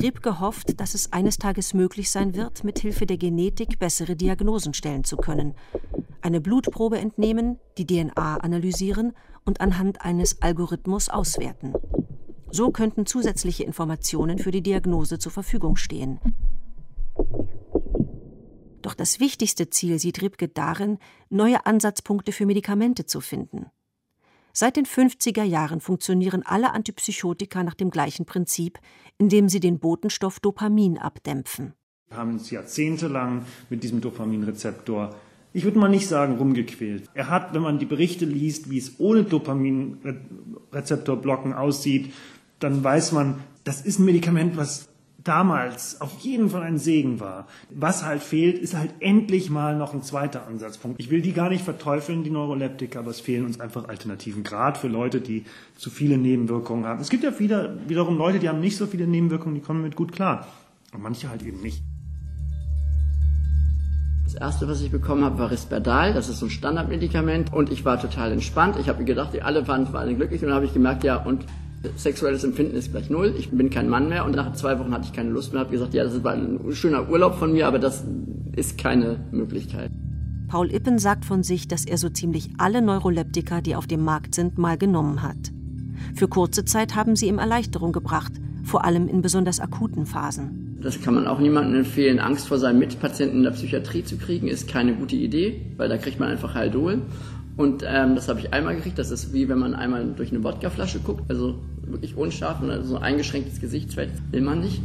Riebke 0.00 0.40
hofft, 0.40 0.80
dass 0.80 0.94
es 0.94 1.12
eines 1.12 1.38
Tages 1.38 1.72
möglich 1.72 2.10
sein 2.10 2.34
wird, 2.34 2.64
mit 2.64 2.80
Hilfe 2.80 3.06
der 3.06 3.16
Genetik 3.16 3.78
bessere 3.78 4.16
Diagnosen 4.16 4.74
stellen 4.74 5.04
zu 5.04 5.16
können. 5.16 5.54
Eine 6.20 6.40
Blutprobe 6.40 6.98
entnehmen, 6.98 7.58
die 7.78 7.86
DNA 7.86 8.38
analysieren 8.38 9.12
und 9.44 9.60
anhand 9.60 10.04
eines 10.04 10.42
Algorithmus 10.42 11.08
auswerten. 11.08 11.74
So 12.54 12.70
könnten 12.70 13.04
zusätzliche 13.04 13.64
Informationen 13.64 14.38
für 14.38 14.52
die 14.52 14.62
Diagnose 14.62 15.18
zur 15.18 15.32
Verfügung 15.32 15.74
stehen. 15.74 16.20
Doch 18.80 18.94
das 18.94 19.18
wichtigste 19.18 19.70
Ziel 19.70 19.98
sieht 19.98 20.22
Ribke 20.22 20.46
darin, 20.46 20.98
neue 21.30 21.66
Ansatzpunkte 21.66 22.30
für 22.30 22.46
Medikamente 22.46 23.06
zu 23.06 23.20
finden. 23.20 23.66
Seit 24.52 24.76
den 24.76 24.86
50er 24.86 25.42
Jahren 25.42 25.80
funktionieren 25.80 26.44
alle 26.44 26.72
Antipsychotika 26.72 27.64
nach 27.64 27.74
dem 27.74 27.90
gleichen 27.90 28.24
Prinzip, 28.24 28.78
indem 29.18 29.48
sie 29.48 29.58
den 29.58 29.80
Botenstoff 29.80 30.38
Dopamin 30.38 30.96
abdämpfen. 30.96 31.74
Wir 32.06 32.18
haben 32.18 32.34
uns 32.34 32.52
jahrzehntelang 32.52 33.46
mit 33.68 33.82
diesem 33.82 34.00
Dopaminrezeptor 34.00 35.12
ich 35.56 35.62
würde 35.62 35.78
mal 35.78 35.88
nicht 35.88 36.08
sagen 36.08 36.36
rumgequält. 36.36 37.08
Er 37.14 37.30
hat, 37.30 37.54
wenn 37.54 37.62
man 37.62 37.78
die 37.78 37.86
Berichte 37.86 38.24
liest, 38.24 38.70
wie 38.70 38.78
es 38.78 38.98
ohne 38.98 39.22
Dopaminrezeptorblocken 39.22 41.52
aussieht, 41.52 42.12
dann 42.58 42.82
weiß 42.82 43.12
man, 43.12 43.40
das 43.64 43.80
ist 43.80 43.98
ein 43.98 44.04
Medikament, 44.04 44.56
was 44.56 44.88
damals 45.24 46.00
auf 46.02 46.18
jeden 46.20 46.50
Fall 46.50 46.62
ein 46.62 46.78
Segen 46.78 47.18
war. 47.18 47.48
Was 47.70 48.04
halt 48.04 48.22
fehlt, 48.22 48.58
ist 48.58 48.76
halt 48.76 48.94
endlich 49.00 49.48
mal 49.50 49.76
noch 49.76 49.94
ein 49.94 50.02
zweiter 50.02 50.46
Ansatzpunkt. 50.46 51.00
Ich 51.00 51.10
will 51.10 51.22
die 51.22 51.32
gar 51.32 51.48
nicht 51.48 51.64
verteufeln, 51.64 52.22
die 52.22 52.30
Neuroleptika, 52.30 52.98
aber 53.00 53.10
es 53.10 53.20
fehlen 53.20 53.46
uns 53.46 53.58
einfach 53.58 53.88
Alternativen, 53.88 54.44
gerade 54.44 54.78
für 54.78 54.88
Leute, 54.88 55.22
die 55.22 55.44
zu 55.76 55.90
viele 55.90 56.18
Nebenwirkungen 56.18 56.84
haben. 56.84 57.00
Es 57.00 57.08
gibt 57.08 57.24
ja 57.24 57.38
wieder, 57.38 57.74
wiederum 57.88 58.18
Leute, 58.18 58.38
die 58.38 58.48
haben 58.48 58.60
nicht 58.60 58.76
so 58.76 58.86
viele 58.86 59.06
Nebenwirkungen, 59.06 59.54
die 59.54 59.62
kommen 59.62 59.82
mit 59.82 59.96
gut 59.96 60.12
klar. 60.12 60.46
Und 60.92 61.02
manche 61.02 61.30
halt 61.30 61.42
eben 61.42 61.60
nicht. 61.60 61.82
Das 64.24 64.34
erste, 64.34 64.68
was 64.68 64.80
ich 64.80 64.90
bekommen 64.90 65.24
habe, 65.24 65.38
war 65.38 65.50
Risperdal. 65.50 66.12
Das 66.12 66.28
ist 66.28 66.38
so 66.38 66.46
ein 66.46 66.50
Standardmedikament. 66.50 67.52
Und 67.52 67.70
ich 67.70 67.84
war 67.84 68.00
total 68.00 68.32
entspannt. 68.32 68.76
Ich 68.78 68.88
habe 68.88 69.00
mir 69.00 69.04
gedacht, 69.04 69.40
alle 69.42 69.66
waren, 69.68 69.92
waren 69.92 70.16
glücklich. 70.16 70.42
Und 70.42 70.48
dann 70.48 70.56
habe 70.56 70.66
ich 70.66 70.72
gemerkt, 70.72 71.04
ja, 71.04 71.16
und 71.16 71.46
sexuelles 71.96 72.44
Empfinden 72.44 72.76
ist 72.76 72.90
gleich 72.90 73.10
null. 73.10 73.34
Ich 73.38 73.50
bin 73.50 73.70
kein 73.70 73.88
Mann 73.88 74.08
mehr. 74.08 74.24
Und 74.24 74.36
nach 74.36 74.52
zwei 74.54 74.78
Wochen 74.78 74.92
hatte 74.92 75.06
ich 75.06 75.12
keine 75.12 75.30
Lust 75.30 75.52
mehr. 75.52 75.60
Habe 75.60 75.70
gesagt, 75.70 75.94
ja, 75.94 76.04
das 76.04 76.22
war 76.24 76.32
ein 76.32 76.60
schöner 76.72 77.08
Urlaub 77.08 77.36
von 77.36 77.52
mir, 77.52 77.66
aber 77.66 77.78
das 77.78 78.04
ist 78.56 78.78
keine 78.78 79.20
Möglichkeit. 79.30 79.90
Paul 80.48 80.70
Ippen 80.72 80.98
sagt 80.98 81.24
von 81.24 81.42
sich, 81.42 81.68
dass 81.68 81.84
er 81.84 81.98
so 81.98 82.08
ziemlich 82.08 82.50
alle 82.58 82.82
Neuroleptika, 82.82 83.60
die 83.60 83.74
auf 83.74 83.86
dem 83.86 84.04
Markt 84.04 84.34
sind, 84.34 84.58
mal 84.58 84.76
genommen 84.76 85.22
hat. 85.22 85.52
Für 86.14 86.28
kurze 86.28 86.64
Zeit 86.64 86.94
haben 86.94 87.16
sie 87.16 87.26
ihm 87.26 87.38
Erleichterung 87.38 87.92
gebracht, 87.92 88.32
vor 88.62 88.84
allem 88.84 89.08
in 89.08 89.22
besonders 89.22 89.58
akuten 89.58 90.06
Phasen. 90.06 90.78
Das 90.80 91.00
kann 91.00 91.14
man 91.14 91.26
auch 91.26 91.38
niemandem 91.38 91.80
empfehlen. 91.80 92.18
Angst 92.20 92.46
vor 92.46 92.58
seinen 92.58 92.78
Mitpatienten 92.78 93.38
in 93.38 93.42
der 93.44 93.52
Psychiatrie 93.52 94.04
zu 94.04 94.16
kriegen, 94.16 94.48
ist 94.48 94.68
keine 94.68 94.94
gute 94.94 95.16
Idee, 95.16 95.62
weil 95.76 95.88
da 95.88 95.96
kriegt 95.96 96.20
man 96.20 96.28
einfach 96.28 96.54
Haldol. 96.54 97.02
Und 97.56 97.84
ähm, 97.86 98.14
das 98.14 98.28
habe 98.28 98.40
ich 98.40 98.52
einmal 98.52 98.74
gekriegt. 98.76 98.98
Das 98.98 99.10
ist 99.10 99.32
wie 99.32 99.48
wenn 99.48 99.58
man 99.58 99.74
einmal 99.74 100.04
durch 100.16 100.30
eine 100.30 100.42
Wodkaflasche 100.42 101.00
guckt. 101.00 101.22
Also 101.28 101.60
wirklich 101.94 102.16
unscharf 102.16 102.60
und 102.60 102.84
so 102.84 102.96
ein 102.96 103.02
eingeschränktes 103.02 103.60
Gesichtsfeld 103.60 104.10
will 104.30 104.42
man 104.42 104.60
nicht. 104.60 104.82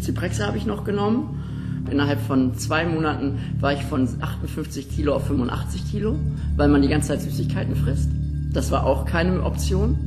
Zyprexa 0.00 0.46
habe 0.46 0.58
ich 0.58 0.66
noch 0.66 0.84
genommen. 0.84 1.38
Innerhalb 1.90 2.20
von 2.20 2.56
zwei 2.56 2.84
Monaten 2.86 3.38
war 3.60 3.72
ich 3.72 3.82
von 3.82 4.08
58 4.20 4.88
Kilo 4.88 5.14
auf 5.14 5.26
85 5.26 5.90
Kilo, 5.90 6.16
weil 6.56 6.68
man 6.68 6.82
die 6.82 6.88
ganze 6.88 7.08
Zeit 7.08 7.22
Süßigkeiten 7.22 7.76
frisst. 7.76 8.08
Das 8.52 8.70
war 8.70 8.86
auch 8.86 9.04
keine 9.04 9.42
Option. 9.42 9.98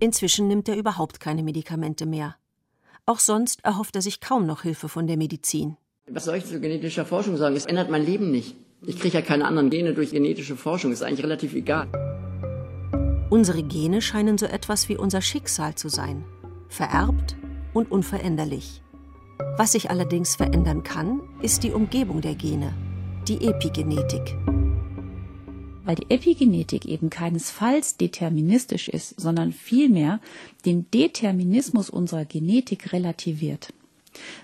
Inzwischen 0.00 0.46
nimmt 0.46 0.68
er 0.68 0.76
überhaupt 0.76 1.20
keine 1.20 1.42
Medikamente 1.42 2.06
mehr. 2.06 2.36
Auch 3.06 3.18
sonst 3.18 3.64
erhofft 3.64 3.96
er 3.96 4.02
sich 4.02 4.20
kaum 4.20 4.46
noch 4.46 4.62
Hilfe 4.62 4.88
von 4.88 5.06
der 5.06 5.16
Medizin. 5.16 5.76
Was 6.10 6.26
soll 6.26 6.36
ich 6.36 6.46
zu 6.46 6.60
genetischer 6.60 7.04
Forschung 7.04 7.36
sagen? 7.36 7.56
Es 7.56 7.66
ändert 7.66 7.90
mein 7.90 8.04
Leben 8.04 8.30
nicht. 8.30 8.54
Ich 8.86 9.00
kriege 9.00 9.18
ja 9.18 9.22
keine 9.22 9.44
anderen 9.46 9.70
Gene 9.70 9.94
durch 9.94 10.12
genetische 10.12 10.56
Forschung. 10.56 10.92
Ist 10.92 11.02
eigentlich 11.02 11.24
relativ 11.24 11.54
egal. 11.54 11.88
Unsere 13.30 13.62
Gene 13.62 14.00
scheinen 14.00 14.38
so 14.38 14.46
etwas 14.46 14.88
wie 14.88 14.96
unser 14.96 15.20
Schicksal 15.20 15.74
zu 15.74 15.88
sein. 15.88 16.24
Vererbt 16.68 17.36
und 17.74 17.90
unveränderlich. 17.90 18.82
Was 19.56 19.72
sich 19.72 19.90
allerdings 19.90 20.36
verändern 20.36 20.82
kann, 20.82 21.20
ist 21.42 21.62
die 21.62 21.72
Umgebung 21.72 22.20
der 22.20 22.34
Gene, 22.34 22.74
die 23.26 23.46
Epigenetik 23.46 24.36
weil 25.88 25.94
die 25.94 26.10
Epigenetik 26.10 26.84
eben 26.84 27.08
keinesfalls 27.08 27.96
deterministisch 27.96 28.90
ist, 28.90 29.18
sondern 29.18 29.52
vielmehr 29.52 30.20
den 30.66 30.90
Determinismus 30.90 31.88
unserer 31.88 32.26
Genetik 32.26 32.92
relativiert. 32.92 33.72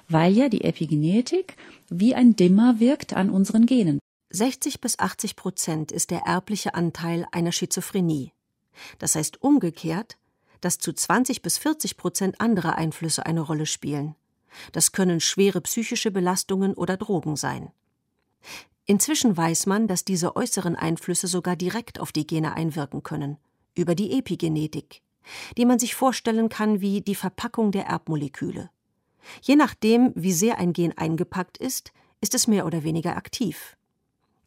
Weil 0.08 0.32
ja 0.32 0.48
die 0.48 0.64
Epigenetik 0.64 1.56
wie 1.90 2.14
ein 2.14 2.34
Dimmer 2.34 2.80
wirkt 2.80 3.12
an 3.12 3.28
unseren 3.28 3.66
Genen. 3.66 3.98
60 4.30 4.80
bis 4.80 4.98
80 4.98 5.36
Prozent 5.36 5.92
ist 5.92 6.10
der 6.10 6.20
erbliche 6.20 6.74
Anteil 6.74 7.26
einer 7.30 7.52
Schizophrenie. 7.52 8.32
Das 8.98 9.14
heißt 9.14 9.42
umgekehrt, 9.42 10.18
dass 10.60 10.78
zu 10.78 10.92
20 10.92 11.42
bis 11.42 11.58
40 11.58 11.96
Prozent 11.96 12.40
andere 12.40 12.76
Einflüsse 12.76 13.26
eine 13.26 13.40
Rolle 13.40 13.66
spielen. 13.66 14.14
Das 14.72 14.92
können 14.92 15.20
schwere 15.20 15.60
psychische 15.60 16.10
Belastungen 16.10 16.74
oder 16.74 16.96
Drogen 16.96 17.36
sein. 17.36 17.70
Inzwischen 18.86 19.36
weiß 19.36 19.66
man, 19.66 19.88
dass 19.88 20.04
diese 20.04 20.36
äußeren 20.36 20.76
Einflüsse 20.76 21.26
sogar 21.26 21.56
direkt 21.56 21.98
auf 22.00 22.12
die 22.12 22.26
Gene 22.26 22.54
einwirken 22.54 23.02
können, 23.02 23.38
über 23.74 23.94
die 23.94 24.18
Epigenetik, 24.18 25.02
die 25.56 25.64
man 25.64 25.78
sich 25.78 25.94
vorstellen 25.94 26.48
kann 26.48 26.80
wie 26.80 27.00
die 27.00 27.14
Verpackung 27.14 27.72
der 27.72 27.86
Erbmoleküle. 27.86 28.70
Je 29.40 29.56
nachdem, 29.56 30.12
wie 30.14 30.32
sehr 30.32 30.58
ein 30.58 30.74
Gen 30.74 30.96
eingepackt 30.96 31.56
ist, 31.56 31.92
ist 32.20 32.34
es 32.34 32.46
mehr 32.46 32.66
oder 32.66 32.84
weniger 32.84 33.16
aktiv. 33.16 33.76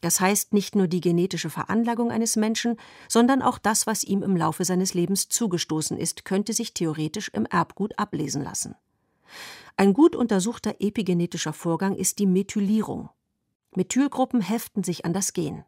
Das 0.01 0.19
heißt 0.21 0.53
nicht 0.53 0.75
nur 0.75 0.87
die 0.87 1.01
genetische 1.01 1.49
Veranlagung 1.49 2.11
eines 2.11 2.35
Menschen, 2.35 2.77
sondern 3.07 3.41
auch 3.41 3.57
das, 3.57 3.87
was 3.87 4.03
ihm 4.03 4.21
im 4.23 4.35
Laufe 4.35 4.63
seines 4.65 4.93
Lebens 4.93 5.29
zugestoßen 5.29 5.97
ist, 5.97 6.25
könnte 6.25 6.53
sich 6.53 6.73
theoretisch 6.73 7.29
im 7.29 7.45
Erbgut 7.45 7.97
ablesen 7.97 8.43
lassen. 8.43 8.75
Ein 9.75 9.93
gut 9.93 10.15
untersuchter 10.15 10.75
epigenetischer 10.79 11.53
Vorgang 11.53 11.95
ist 11.95 12.19
die 12.19 12.25
Methylierung. 12.25 13.09
Methylgruppen 13.75 14.41
heften 14.41 14.83
sich 14.83 15.05
an 15.05 15.13
das 15.13 15.33
Gen. 15.33 15.63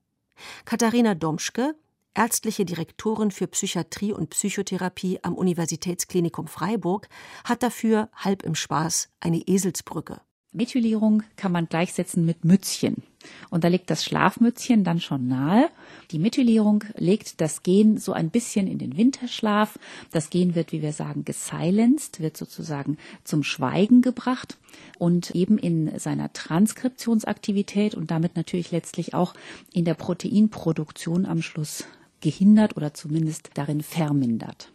Katharina 0.65 1.15
Domschke, 1.15 1.75
ärztliche 2.15 2.65
Direktorin 2.65 3.31
für 3.31 3.47
Psychiatrie 3.47 4.13
und 4.13 4.31
Psychotherapie 4.31 5.19
am 5.23 5.35
Universitätsklinikum 5.35 6.47
Freiburg, 6.47 7.07
hat 7.43 7.61
dafür 7.61 8.09
halb 8.15 8.43
im 8.43 8.55
Spaß 8.55 9.09
eine 9.19 9.41
Eselsbrücke. 9.47 10.21
Methylierung 10.51 11.21
kann 11.35 11.51
man 11.51 11.69
gleichsetzen 11.69 12.25
mit 12.25 12.43
Mützchen. 12.43 13.03
Und 13.51 13.63
da 13.63 13.67
liegt 13.67 13.89
das 13.89 14.03
Schlafmützchen 14.03 14.83
dann 14.83 14.99
schon 14.99 15.27
nahe. 15.27 15.69
Die 16.09 16.17
Methylierung 16.17 16.85
legt 16.95 17.39
das 17.39 17.61
Gen 17.61 17.97
so 17.97 18.13
ein 18.13 18.31
bisschen 18.31 18.65
in 18.65 18.79
den 18.79 18.97
Winterschlaf. 18.97 19.77
Das 20.11 20.31
Gen 20.31 20.55
wird, 20.55 20.71
wie 20.71 20.81
wir 20.81 20.93
sagen, 20.93 21.23
gesilenced, 21.23 22.19
wird 22.19 22.35
sozusagen 22.35 22.97
zum 23.23 23.43
Schweigen 23.43 24.01
gebracht 24.01 24.57
und 24.97 25.35
eben 25.35 25.59
in 25.59 25.99
seiner 25.99 26.33
Transkriptionsaktivität 26.33 27.93
und 27.93 28.09
damit 28.09 28.35
natürlich 28.35 28.71
letztlich 28.71 29.13
auch 29.13 29.35
in 29.71 29.85
der 29.85 29.93
Proteinproduktion 29.93 31.27
am 31.27 31.43
Schluss 31.43 31.83
gehindert 32.21 32.75
oder 32.75 32.93
zumindest 32.93 33.51
darin 33.53 33.81
vermindert. 33.81 34.71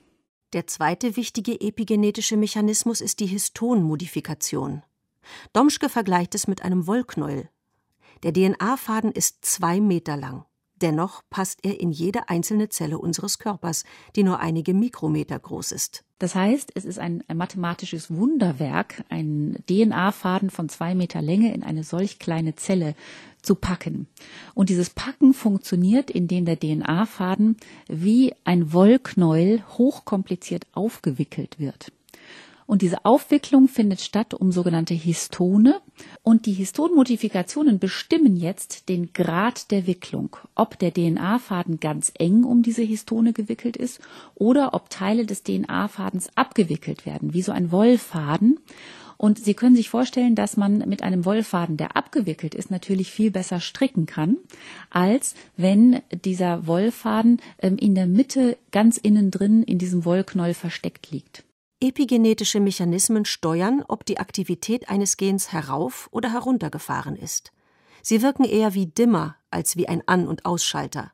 Der 0.52 0.68
zweite 0.68 1.16
wichtige 1.16 1.60
epigenetische 1.60 2.36
Mechanismus 2.36 3.00
ist 3.00 3.18
die 3.18 3.26
Histonmodifikation. 3.26 4.82
Domschke 5.52 5.88
vergleicht 5.88 6.34
es 6.34 6.46
mit 6.46 6.62
einem 6.62 6.86
Wollknäuel. 6.86 7.48
Der 8.22 8.32
DNA-Faden 8.32 9.12
ist 9.12 9.44
zwei 9.44 9.80
Meter 9.80 10.16
lang. 10.16 10.44
Dennoch 10.80 11.22
passt 11.30 11.60
er 11.64 11.80
in 11.80 11.92
jede 11.92 12.28
einzelne 12.28 12.68
Zelle 12.68 12.98
unseres 12.98 13.38
Körpers, 13.38 13.84
die 14.16 14.22
nur 14.22 14.40
einige 14.40 14.74
Mikrometer 14.74 15.38
groß 15.38 15.72
ist. 15.72 16.04
Das 16.18 16.34
heißt, 16.34 16.72
es 16.74 16.84
ist 16.84 16.98
ein, 16.98 17.24
mathematisches 17.32 18.14
Wunderwerk, 18.14 19.02
einen 19.08 19.64
DNA-Faden 19.66 20.50
von 20.50 20.68
zwei 20.68 20.94
Meter 20.94 21.22
Länge 21.22 21.54
in 21.54 21.62
eine 21.62 21.84
solch 21.84 22.18
kleine 22.18 22.54
Zelle 22.56 22.94
zu 23.40 23.54
packen. 23.54 24.08
Und 24.54 24.68
dieses 24.68 24.90
Packen 24.90 25.32
funktioniert, 25.32 26.10
indem 26.10 26.44
der 26.44 26.58
DNA-Faden 26.58 27.56
wie 27.88 28.34
ein 28.44 28.72
Wollknäuel 28.72 29.62
hochkompliziert 29.78 30.66
aufgewickelt 30.72 31.58
wird. 31.58 31.92
Und 32.66 32.82
diese 32.82 33.04
Aufwicklung 33.04 33.68
findet 33.68 34.00
statt 34.00 34.34
um 34.34 34.52
sogenannte 34.52 34.94
Histone. 34.94 35.80
Und 36.22 36.46
die 36.46 36.52
Histonmodifikationen 36.52 37.78
bestimmen 37.78 38.36
jetzt 38.36 38.88
den 38.88 39.12
Grad 39.12 39.70
der 39.70 39.86
Wicklung, 39.86 40.36
ob 40.54 40.78
der 40.78 40.92
DNA-Faden 40.92 41.80
ganz 41.80 42.12
eng 42.18 42.44
um 42.44 42.62
diese 42.62 42.82
Histone 42.82 43.32
gewickelt 43.32 43.76
ist 43.76 44.00
oder 44.34 44.74
ob 44.74 44.90
Teile 44.90 45.26
des 45.26 45.42
DNA-Fadens 45.42 46.30
abgewickelt 46.36 47.06
werden, 47.06 47.34
wie 47.34 47.42
so 47.42 47.52
ein 47.52 47.70
Wollfaden. 47.70 48.58
Und 49.16 49.38
Sie 49.38 49.54
können 49.54 49.76
sich 49.76 49.88
vorstellen, 49.88 50.34
dass 50.34 50.56
man 50.56 50.78
mit 50.88 51.02
einem 51.02 51.24
Wollfaden, 51.24 51.76
der 51.76 51.96
abgewickelt 51.96 52.54
ist, 52.54 52.70
natürlich 52.70 53.10
viel 53.10 53.30
besser 53.30 53.60
stricken 53.60 54.06
kann, 54.06 54.38
als 54.90 55.34
wenn 55.56 56.00
dieser 56.24 56.66
Wollfaden 56.66 57.40
ähm, 57.60 57.76
in 57.78 57.94
der 57.94 58.06
Mitte 58.06 58.58
ganz 58.72 58.96
innen 58.96 59.30
drin 59.30 59.62
in 59.62 59.78
diesem 59.78 60.04
Wollknoll 60.04 60.54
versteckt 60.54 61.10
liegt. 61.10 61.44
Epigenetische 61.80 62.60
Mechanismen 62.60 63.24
steuern, 63.24 63.84
ob 63.86 64.06
die 64.06 64.18
Aktivität 64.18 64.88
eines 64.88 65.16
Gens 65.16 65.52
herauf 65.52 66.08
oder 66.12 66.32
heruntergefahren 66.32 67.16
ist. 67.16 67.52
Sie 68.02 68.22
wirken 68.22 68.44
eher 68.44 68.74
wie 68.74 68.86
Dimmer 68.86 69.36
als 69.50 69.76
wie 69.76 69.88
ein 69.88 70.06
An- 70.06 70.28
und 70.28 70.44
Ausschalter. 70.44 71.12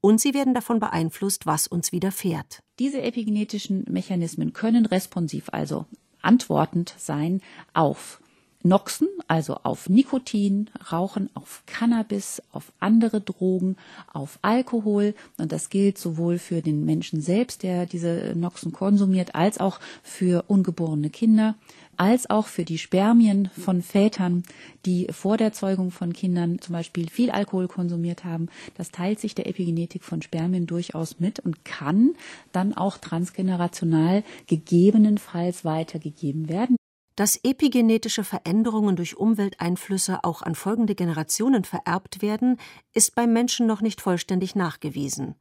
Und 0.00 0.20
sie 0.20 0.34
werden 0.34 0.54
davon 0.54 0.78
beeinflusst, 0.78 1.46
was 1.46 1.66
uns 1.66 1.90
widerfährt. 1.92 2.62
Diese 2.78 3.02
epigenetischen 3.02 3.84
Mechanismen 3.88 4.52
können 4.52 4.86
responsiv, 4.86 5.48
also 5.50 5.86
antwortend 6.22 6.94
sein 6.98 7.40
auf 7.74 8.20
Noxen, 8.62 9.08
also 9.28 9.54
auf 9.62 9.88
Nikotin, 9.88 10.68
Rauchen, 10.90 11.30
auf 11.34 11.62
Cannabis, 11.66 12.42
auf 12.52 12.72
andere 12.80 13.20
Drogen, 13.20 13.76
auf 14.12 14.38
Alkohol. 14.42 15.14
Und 15.38 15.52
das 15.52 15.70
gilt 15.70 15.98
sowohl 15.98 16.38
für 16.38 16.60
den 16.60 16.84
Menschen 16.84 17.20
selbst, 17.20 17.62
der 17.62 17.86
diese 17.86 18.34
Noxen 18.36 18.72
konsumiert, 18.72 19.34
als 19.34 19.58
auch 19.58 19.78
für 20.02 20.44
ungeborene 20.48 21.10
Kinder. 21.10 21.54
als 21.98 22.30
auch 22.30 22.46
für 22.46 22.64
die 22.64 22.78
Spermien 22.78 23.50
von 23.58 23.82
Vätern, 23.82 24.44
die 24.86 25.08
vor 25.10 25.36
der 25.36 25.52
Zeugung 25.52 25.90
von 25.90 26.12
Kindern 26.12 26.60
zum 26.60 26.72
Beispiel 26.72 27.10
viel 27.10 27.30
Alkohol 27.30 27.66
konsumiert 27.68 28.24
haben. 28.24 28.48
Das 28.76 28.90
teilt 28.92 29.18
sich 29.20 29.34
der 29.34 29.48
Epigenetik 29.48 30.04
von 30.04 30.22
Spermien 30.22 30.66
durchaus 30.66 31.18
mit 31.18 31.40
und 31.40 31.64
kann 31.64 32.14
dann 32.52 32.72
auch 32.72 32.98
transgenerational 32.98 34.22
gegebenenfalls 34.46 35.64
weitergegeben 35.64 36.48
werden. 36.48 36.77
Dass 37.18 37.34
epigenetische 37.42 38.22
Veränderungen 38.22 38.94
durch 38.94 39.16
Umwelteinflüsse 39.16 40.22
auch 40.22 40.40
an 40.40 40.54
folgende 40.54 40.94
Generationen 40.94 41.64
vererbt 41.64 42.22
werden, 42.22 42.60
ist 42.94 43.16
beim 43.16 43.32
Menschen 43.32 43.66
noch 43.66 43.80
nicht 43.80 44.00
vollständig 44.00 44.54
nachgewiesen. 44.54 45.34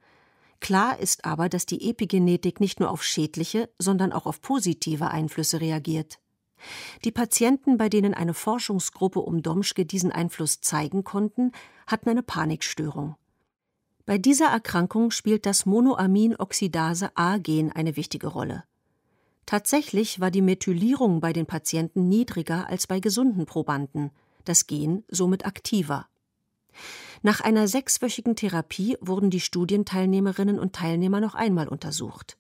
Klar 0.60 0.98
ist 0.98 1.24
aber, 1.24 1.50
dass 1.50 1.68
die 1.68 1.88
Epigenetik 1.88 2.60
nicht 2.60 2.80
nur 2.80 2.90
auf 2.90 3.04
schädliche, 3.04 3.70
sondern 3.78 4.12
auch 4.12 4.26
auf 4.26 4.42
positive 4.42 5.12
Einflüsse 5.12 5.62
reagiert. 5.62 6.18
Die 7.04 7.12
Patienten, 7.12 7.78
bei 7.78 7.90
denen 7.90 8.16
eine 8.16 8.34
Forschungsgruppe 8.34 9.20
um 9.20 9.44
Domschke 9.44 9.86
diesen 9.86 10.12
Einfluss 10.12 10.62
zeigen 10.62 11.04
konnten, 11.04 11.52
hatten 11.86 12.10
eine 12.10 12.24
Panikstörung. 12.24 13.18
Bei 14.08 14.18
dieser 14.18 14.48
Erkrankung 14.48 15.12
spielt 15.12 15.46
das 15.46 15.68
Monoaminoxidase 15.68 17.12
A-Gen 17.14 17.72
eine 17.72 17.96
wichtige 17.96 18.26
Rolle. 18.26 18.64
Tatsächlich 19.48 20.20
war 20.20 20.30
die 20.30 20.42
Methylierung 20.42 21.22
bei 21.22 21.32
den 21.32 21.46
Patienten 21.46 22.10
niedriger 22.10 22.68
als 22.68 22.86
bei 22.86 23.00
gesunden 23.00 23.46
Probanden, 23.46 24.12
das 24.44 24.68
Gen 24.68 25.06
somit 25.08 25.46
aktiver. 25.46 26.08
Nach 27.22 27.40
einer 27.40 27.70
sechswöchigen 27.70 28.36
Therapie 28.36 28.98
wurden 29.00 29.30
die 29.30 29.40
Studienteilnehmerinnen 29.40 30.60
und 30.60 30.74
Teilnehmer 30.74 31.22
noch 31.22 31.34
einmal 31.34 31.70
untersucht. 31.70 32.38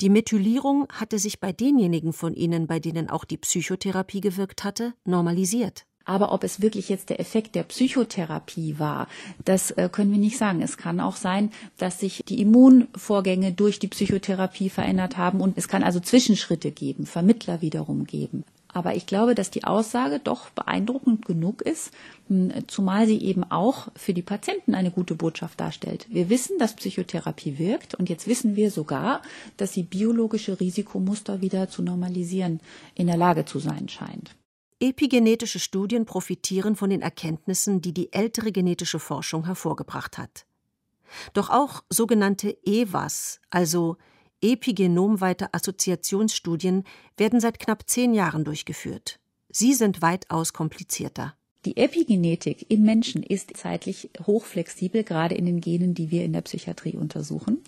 Die 0.00 0.08
Methylierung 0.08 0.88
hatte 0.90 1.18
sich 1.18 1.40
bei 1.40 1.52
denjenigen 1.52 2.14
von 2.14 2.32
ihnen, 2.32 2.66
bei 2.66 2.80
denen 2.80 3.10
auch 3.10 3.26
die 3.26 3.36
Psychotherapie 3.36 4.22
gewirkt 4.22 4.64
hatte, 4.64 4.94
normalisiert. 5.04 5.84
Aber 6.04 6.32
ob 6.32 6.44
es 6.44 6.60
wirklich 6.60 6.88
jetzt 6.88 7.10
der 7.10 7.20
Effekt 7.20 7.54
der 7.54 7.62
Psychotherapie 7.64 8.78
war, 8.78 9.06
das 9.44 9.70
äh, 9.72 9.88
können 9.90 10.10
wir 10.10 10.18
nicht 10.18 10.38
sagen. 10.38 10.62
Es 10.62 10.76
kann 10.76 11.00
auch 11.00 11.16
sein, 11.16 11.50
dass 11.78 12.00
sich 12.00 12.22
die 12.26 12.40
Immunvorgänge 12.40 13.52
durch 13.52 13.78
die 13.78 13.88
Psychotherapie 13.88 14.70
verändert 14.70 15.16
haben 15.16 15.40
und 15.40 15.56
es 15.58 15.68
kann 15.68 15.82
also 15.82 16.00
Zwischenschritte 16.00 16.70
geben, 16.70 17.06
Vermittler 17.06 17.60
wiederum 17.60 18.04
geben. 18.04 18.44
Aber 18.72 18.94
ich 18.94 19.06
glaube, 19.06 19.34
dass 19.34 19.50
die 19.50 19.64
Aussage 19.64 20.20
doch 20.22 20.50
beeindruckend 20.50 21.26
genug 21.26 21.62
ist, 21.62 21.90
hm, 22.28 22.52
zumal 22.68 23.06
sie 23.06 23.18
eben 23.18 23.44
auch 23.44 23.88
für 23.96 24.14
die 24.14 24.22
Patienten 24.22 24.74
eine 24.74 24.90
gute 24.90 25.14
Botschaft 25.14 25.60
darstellt. 25.60 26.06
Wir 26.08 26.30
wissen, 26.30 26.58
dass 26.58 26.76
Psychotherapie 26.76 27.58
wirkt 27.58 27.94
und 27.94 28.08
jetzt 28.08 28.26
wissen 28.28 28.56
wir 28.56 28.70
sogar, 28.70 29.22
dass 29.56 29.72
sie 29.72 29.82
biologische 29.82 30.60
Risikomuster 30.60 31.40
wieder 31.40 31.68
zu 31.68 31.82
normalisieren 31.82 32.60
in 32.94 33.08
der 33.08 33.16
Lage 33.16 33.44
zu 33.44 33.58
sein 33.58 33.88
scheint. 33.88 34.36
Epigenetische 34.80 35.58
Studien 35.58 36.06
profitieren 36.06 36.74
von 36.74 36.88
den 36.88 37.02
Erkenntnissen, 37.02 37.82
die 37.82 37.92
die 37.92 38.12
ältere 38.14 38.50
genetische 38.50 38.98
Forschung 38.98 39.44
hervorgebracht 39.44 40.16
hat. 40.16 40.46
Doch 41.34 41.50
auch 41.50 41.84
sogenannte 41.90 42.56
EWAS, 42.64 43.40
also 43.50 43.98
epigenomweite 44.40 45.52
Assoziationsstudien 45.52 46.84
werden 47.18 47.40
seit 47.40 47.58
knapp 47.58 47.88
zehn 47.90 48.14
Jahren 48.14 48.44
durchgeführt. 48.44 49.20
Sie 49.50 49.74
sind 49.74 50.00
weitaus 50.00 50.54
komplizierter. 50.54 51.34
Die 51.66 51.76
Epigenetik 51.76 52.70
im 52.70 52.84
Menschen 52.84 53.22
ist 53.22 53.54
zeitlich 53.54 54.08
hochflexibel, 54.26 55.04
gerade 55.04 55.34
in 55.34 55.44
den 55.44 55.60
Genen, 55.60 55.92
die 55.92 56.10
wir 56.10 56.24
in 56.24 56.32
der 56.32 56.40
Psychiatrie 56.40 56.96
untersuchen. 56.96 57.58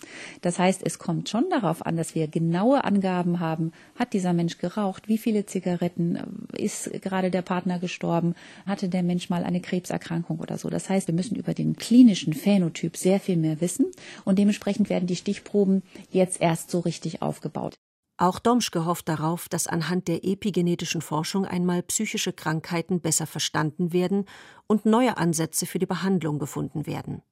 Das 0.40 0.58
heißt, 0.58 0.80
es 0.82 0.98
kommt 0.98 1.28
schon 1.28 1.50
darauf 1.50 1.84
an, 1.84 1.98
dass 1.98 2.14
wir 2.14 2.26
genaue 2.26 2.84
Angaben 2.84 3.38
haben. 3.38 3.72
Hat 3.96 4.14
dieser 4.14 4.32
Mensch 4.32 4.56
geraucht? 4.56 5.08
Wie 5.08 5.18
viele 5.18 5.44
Zigaretten? 5.44 6.18
Ist 6.56 6.90
gerade 7.02 7.30
der 7.30 7.42
Partner 7.42 7.78
gestorben? 7.78 8.34
Hatte 8.64 8.88
der 8.88 9.02
Mensch 9.02 9.28
mal 9.28 9.44
eine 9.44 9.60
Krebserkrankung 9.60 10.40
oder 10.40 10.56
so? 10.56 10.70
Das 10.70 10.88
heißt, 10.88 11.08
wir 11.08 11.14
müssen 11.14 11.36
über 11.36 11.52
den 11.52 11.76
klinischen 11.76 12.32
Phänotyp 12.32 12.96
sehr 12.96 13.20
viel 13.20 13.36
mehr 13.36 13.60
wissen 13.60 13.90
und 14.24 14.38
dementsprechend 14.38 14.88
werden 14.88 15.06
die 15.06 15.16
Stichproben 15.16 15.82
jetzt 16.10 16.40
erst 16.40 16.70
so 16.70 16.80
richtig 16.80 17.20
aufgebaut. 17.20 17.74
Auch 18.22 18.38
Domschke 18.38 18.84
hofft 18.84 19.08
darauf, 19.08 19.48
dass 19.48 19.66
anhand 19.66 20.06
der 20.06 20.24
epigenetischen 20.24 21.00
Forschung 21.00 21.44
einmal 21.44 21.82
psychische 21.82 22.32
Krankheiten 22.32 23.00
besser 23.00 23.26
verstanden 23.26 23.92
werden 23.92 24.26
und 24.68 24.86
neue 24.86 25.16
Ansätze 25.16 25.66
für 25.66 25.80
die 25.80 25.86
Behandlung 25.86 26.38
gefunden 26.38 26.86
werden. 26.86 27.22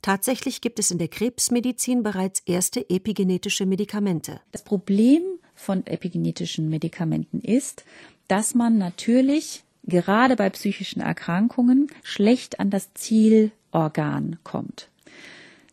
Tatsächlich 0.00 0.62
gibt 0.62 0.78
es 0.78 0.90
in 0.90 0.96
der 0.96 1.08
Krebsmedizin 1.08 2.02
bereits 2.02 2.40
erste 2.46 2.88
epigenetische 2.88 3.66
Medikamente. 3.66 4.40
Das 4.52 4.64
Problem 4.64 5.20
von 5.54 5.86
epigenetischen 5.86 6.70
Medikamenten 6.70 7.40
ist, 7.42 7.84
dass 8.26 8.54
man 8.54 8.78
natürlich 8.78 9.64
gerade 9.84 10.34
bei 10.34 10.48
psychischen 10.48 11.02
Erkrankungen 11.02 11.88
schlecht 12.02 12.58
an 12.58 12.70
das 12.70 12.94
Zielorgan 12.94 14.38
kommt. 14.44 14.88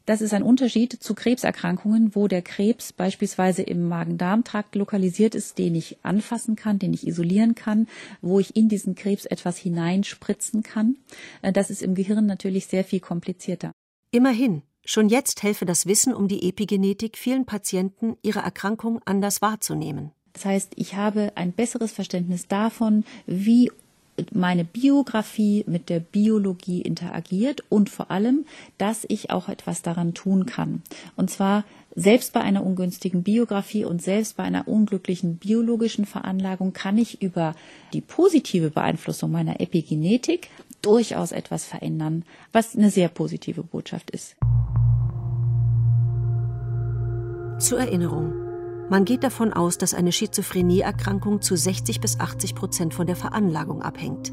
Das 0.07 0.21
ist 0.21 0.33
ein 0.33 0.41
Unterschied 0.41 0.93
zu 0.93 1.13
Krebserkrankungen, 1.13 2.15
wo 2.15 2.29
der 2.29 2.41
Krebs 2.41 2.93
beispielsweise 2.93 3.61
im 3.61 3.89
Magen-Darm-Trakt 3.89 4.75
lokalisiert 4.75 5.35
ist, 5.35 5.57
den 5.57 5.75
ich 5.75 5.97
anfassen 6.01 6.55
kann, 6.55 6.79
den 6.79 6.93
ich 6.93 7.05
isolieren 7.05 7.55
kann, 7.55 7.89
wo 8.21 8.39
ich 8.39 8.55
in 8.55 8.69
diesen 8.69 8.95
Krebs 8.95 9.25
etwas 9.25 9.57
hineinspritzen 9.57 10.63
kann. 10.63 10.95
Äh, 11.41 11.51
das 11.51 11.69
ist 11.69 11.81
im 11.81 11.93
Gehirn 11.93 12.25
natürlich 12.25 12.67
sehr 12.67 12.85
viel 12.85 13.01
komplizierter. 13.01 13.73
Immerhin, 14.09 14.61
schon 14.85 15.09
jetzt 15.09 15.43
helfe 15.43 15.65
das 15.65 15.87
Wissen 15.87 16.13
um 16.13 16.29
die 16.29 16.47
Epigenetik 16.47 17.17
vielen 17.17 17.45
Patienten, 17.45 18.15
ihre 18.21 18.39
Erkrankung 18.39 19.01
anders 19.03 19.41
wahrzunehmen. 19.41 20.13
Das 20.31 20.45
heißt, 20.45 20.71
ich 20.77 20.95
habe 20.95 21.33
ein 21.35 21.51
besseres 21.51 21.91
Verständnis 21.91 22.47
davon, 22.47 23.03
wie 23.25 23.71
meine 24.31 24.63
Biografie 24.63 25.63
mit 25.67 25.89
der 25.89 25.99
Biologie 25.99 26.81
interagiert 26.81 27.63
und 27.69 27.89
vor 27.89 28.11
allem, 28.11 28.45
dass 28.77 29.05
ich 29.07 29.31
auch 29.31 29.49
etwas 29.49 29.81
daran 29.81 30.13
tun 30.13 30.45
kann. 30.45 30.81
Und 31.15 31.29
zwar 31.29 31.63
selbst 31.95 32.33
bei 32.33 32.41
einer 32.41 32.63
ungünstigen 32.63 33.23
Biografie 33.23 33.85
und 33.85 34.01
selbst 34.01 34.37
bei 34.37 34.43
einer 34.43 34.67
unglücklichen 34.67 35.37
biologischen 35.37 36.05
Veranlagung 36.05 36.73
kann 36.73 36.97
ich 36.97 37.21
über 37.21 37.55
die 37.93 38.01
positive 38.01 38.69
Beeinflussung 38.69 39.31
meiner 39.31 39.59
Epigenetik 39.59 40.49
durchaus 40.81 41.31
etwas 41.31 41.65
verändern, 41.65 42.23
was 42.51 42.75
eine 42.75 42.91
sehr 42.91 43.09
positive 43.09 43.63
Botschaft 43.63 44.11
ist. 44.11 44.35
Zur 47.59 47.79
Erinnerung. 47.79 48.46
Man 48.89 49.03
geht 49.03 49.23
davon 49.23 49.51
aus, 49.51 49.77
dass 49.77 49.93
eine 49.93 50.13
Schizophrenieerkrankung 50.13 51.41
zu 51.41 51.57
60 51.57 51.99
bis 51.99 52.19
80 52.19 52.55
Prozent 52.55 52.93
von 52.93 53.05
der 53.05 53.17
Veranlagung 53.17 53.81
abhängt. 53.81 54.31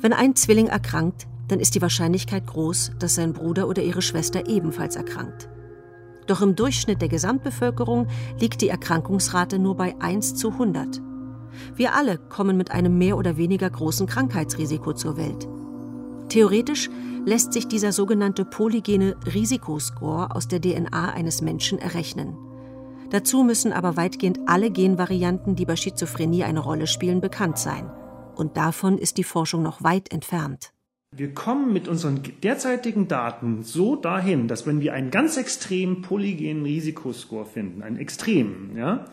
Wenn 0.00 0.12
ein 0.12 0.34
Zwilling 0.34 0.66
erkrankt, 0.66 1.28
dann 1.46 1.60
ist 1.60 1.76
die 1.76 1.82
Wahrscheinlichkeit 1.82 2.46
groß, 2.46 2.92
dass 2.98 3.14
sein 3.14 3.32
Bruder 3.32 3.68
oder 3.68 3.82
ihre 3.82 4.02
Schwester 4.02 4.48
ebenfalls 4.48 4.96
erkrankt. 4.96 5.48
Doch 6.26 6.42
im 6.42 6.56
Durchschnitt 6.56 7.00
der 7.00 7.08
Gesamtbevölkerung 7.08 8.08
liegt 8.40 8.60
die 8.60 8.68
Erkrankungsrate 8.68 9.58
nur 9.58 9.76
bei 9.76 9.94
1 10.00 10.34
zu 10.34 10.50
100. 10.50 11.00
Wir 11.74 11.94
alle 11.94 12.18
kommen 12.18 12.56
mit 12.56 12.70
einem 12.72 12.98
mehr 12.98 13.16
oder 13.16 13.36
weniger 13.36 13.70
großen 13.70 14.06
Krankheitsrisiko 14.06 14.92
zur 14.94 15.16
Welt. 15.16 15.48
Theoretisch 16.28 16.88
lässt 17.24 17.52
sich 17.52 17.66
dieser 17.66 17.92
sogenannte 17.92 18.44
polygene 18.44 19.16
Risikoscore 19.32 20.34
aus 20.34 20.48
der 20.48 20.60
DNA 20.60 21.12
eines 21.12 21.42
Menschen 21.42 21.78
errechnen. 21.78 22.36
Dazu 23.10 23.42
müssen 23.42 23.72
aber 23.72 23.96
weitgehend 23.96 24.38
alle 24.46 24.70
Genvarianten, 24.70 25.56
die 25.56 25.66
bei 25.66 25.74
Schizophrenie 25.74 26.44
eine 26.44 26.60
Rolle 26.60 26.86
spielen, 26.86 27.20
bekannt 27.20 27.58
sein. 27.58 27.90
Und 28.36 28.56
davon 28.56 28.98
ist 28.98 29.18
die 29.18 29.24
Forschung 29.24 29.64
noch 29.64 29.82
weit 29.82 30.12
entfernt. 30.12 30.72
Wir 31.16 31.34
kommen 31.34 31.72
mit 31.72 31.88
unseren 31.88 32.22
derzeitigen 32.44 33.08
Daten 33.08 33.64
so 33.64 33.96
dahin, 33.96 34.46
dass 34.46 34.64
wenn 34.64 34.80
wir 34.80 34.92
einen 34.92 35.10
ganz 35.10 35.36
extremen 35.36 36.02
polygenen 36.02 36.62
Risikoscore 36.62 37.46
finden, 37.46 37.82
einen 37.82 37.98
extremen, 37.98 38.76
ja, 38.76 39.06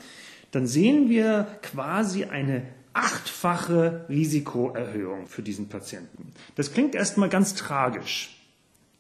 dann 0.52 0.68
sehen 0.68 1.10
wir 1.10 1.48
quasi 1.64 2.26
eine 2.26 2.68
achtfache 2.94 4.06
Risikoerhöhung 4.10 5.26
für 5.26 5.42
diesen 5.42 5.70
Patienten. 5.70 6.34
Das 6.54 6.72
klingt 6.72 6.94
erstmal 6.94 7.30
ganz 7.30 7.56
tragisch, 7.56 8.44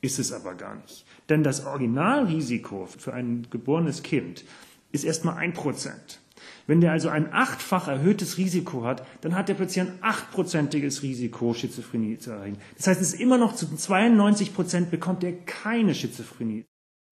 ist 0.01 0.17
es 0.17 0.33
aber 0.33 0.55
gar 0.55 0.75
nicht. 0.75 1.05
Denn 1.29 1.43
das 1.43 1.67
Originalrisiko 1.67 2.87
für 2.87 3.13
ein 3.13 3.45
geborenes 3.51 4.01
Kind 4.01 4.43
ist 4.97 5.03
erstmal 5.03 5.37
ein 5.37 5.53
Prozent. 5.53 6.19
Wenn 6.67 6.81
der 6.81 6.91
also 6.91 7.07
ein 7.07 7.31
achtfach 7.31 7.87
erhöhtes 7.87 8.37
Risiko 8.37 8.83
hat, 8.83 9.05
dann 9.21 9.35
hat 9.35 9.47
der 9.47 9.53
Patient 9.53 9.91
achtprozentiges 10.01 11.01
Risiko, 11.01 11.53
Schizophrenie 11.53 12.19
zu 12.19 12.31
erreichen. 12.31 12.57
Das 12.75 12.87
heißt, 12.87 13.01
es 13.01 13.13
ist 13.13 13.21
immer 13.21 13.37
noch 13.37 13.55
zu 13.55 13.73
92 13.73 14.53
Prozent 14.53 14.91
bekommt 14.91 15.23
er 15.23 15.33
keine 15.33 15.95
Schizophrenie. 15.95 16.65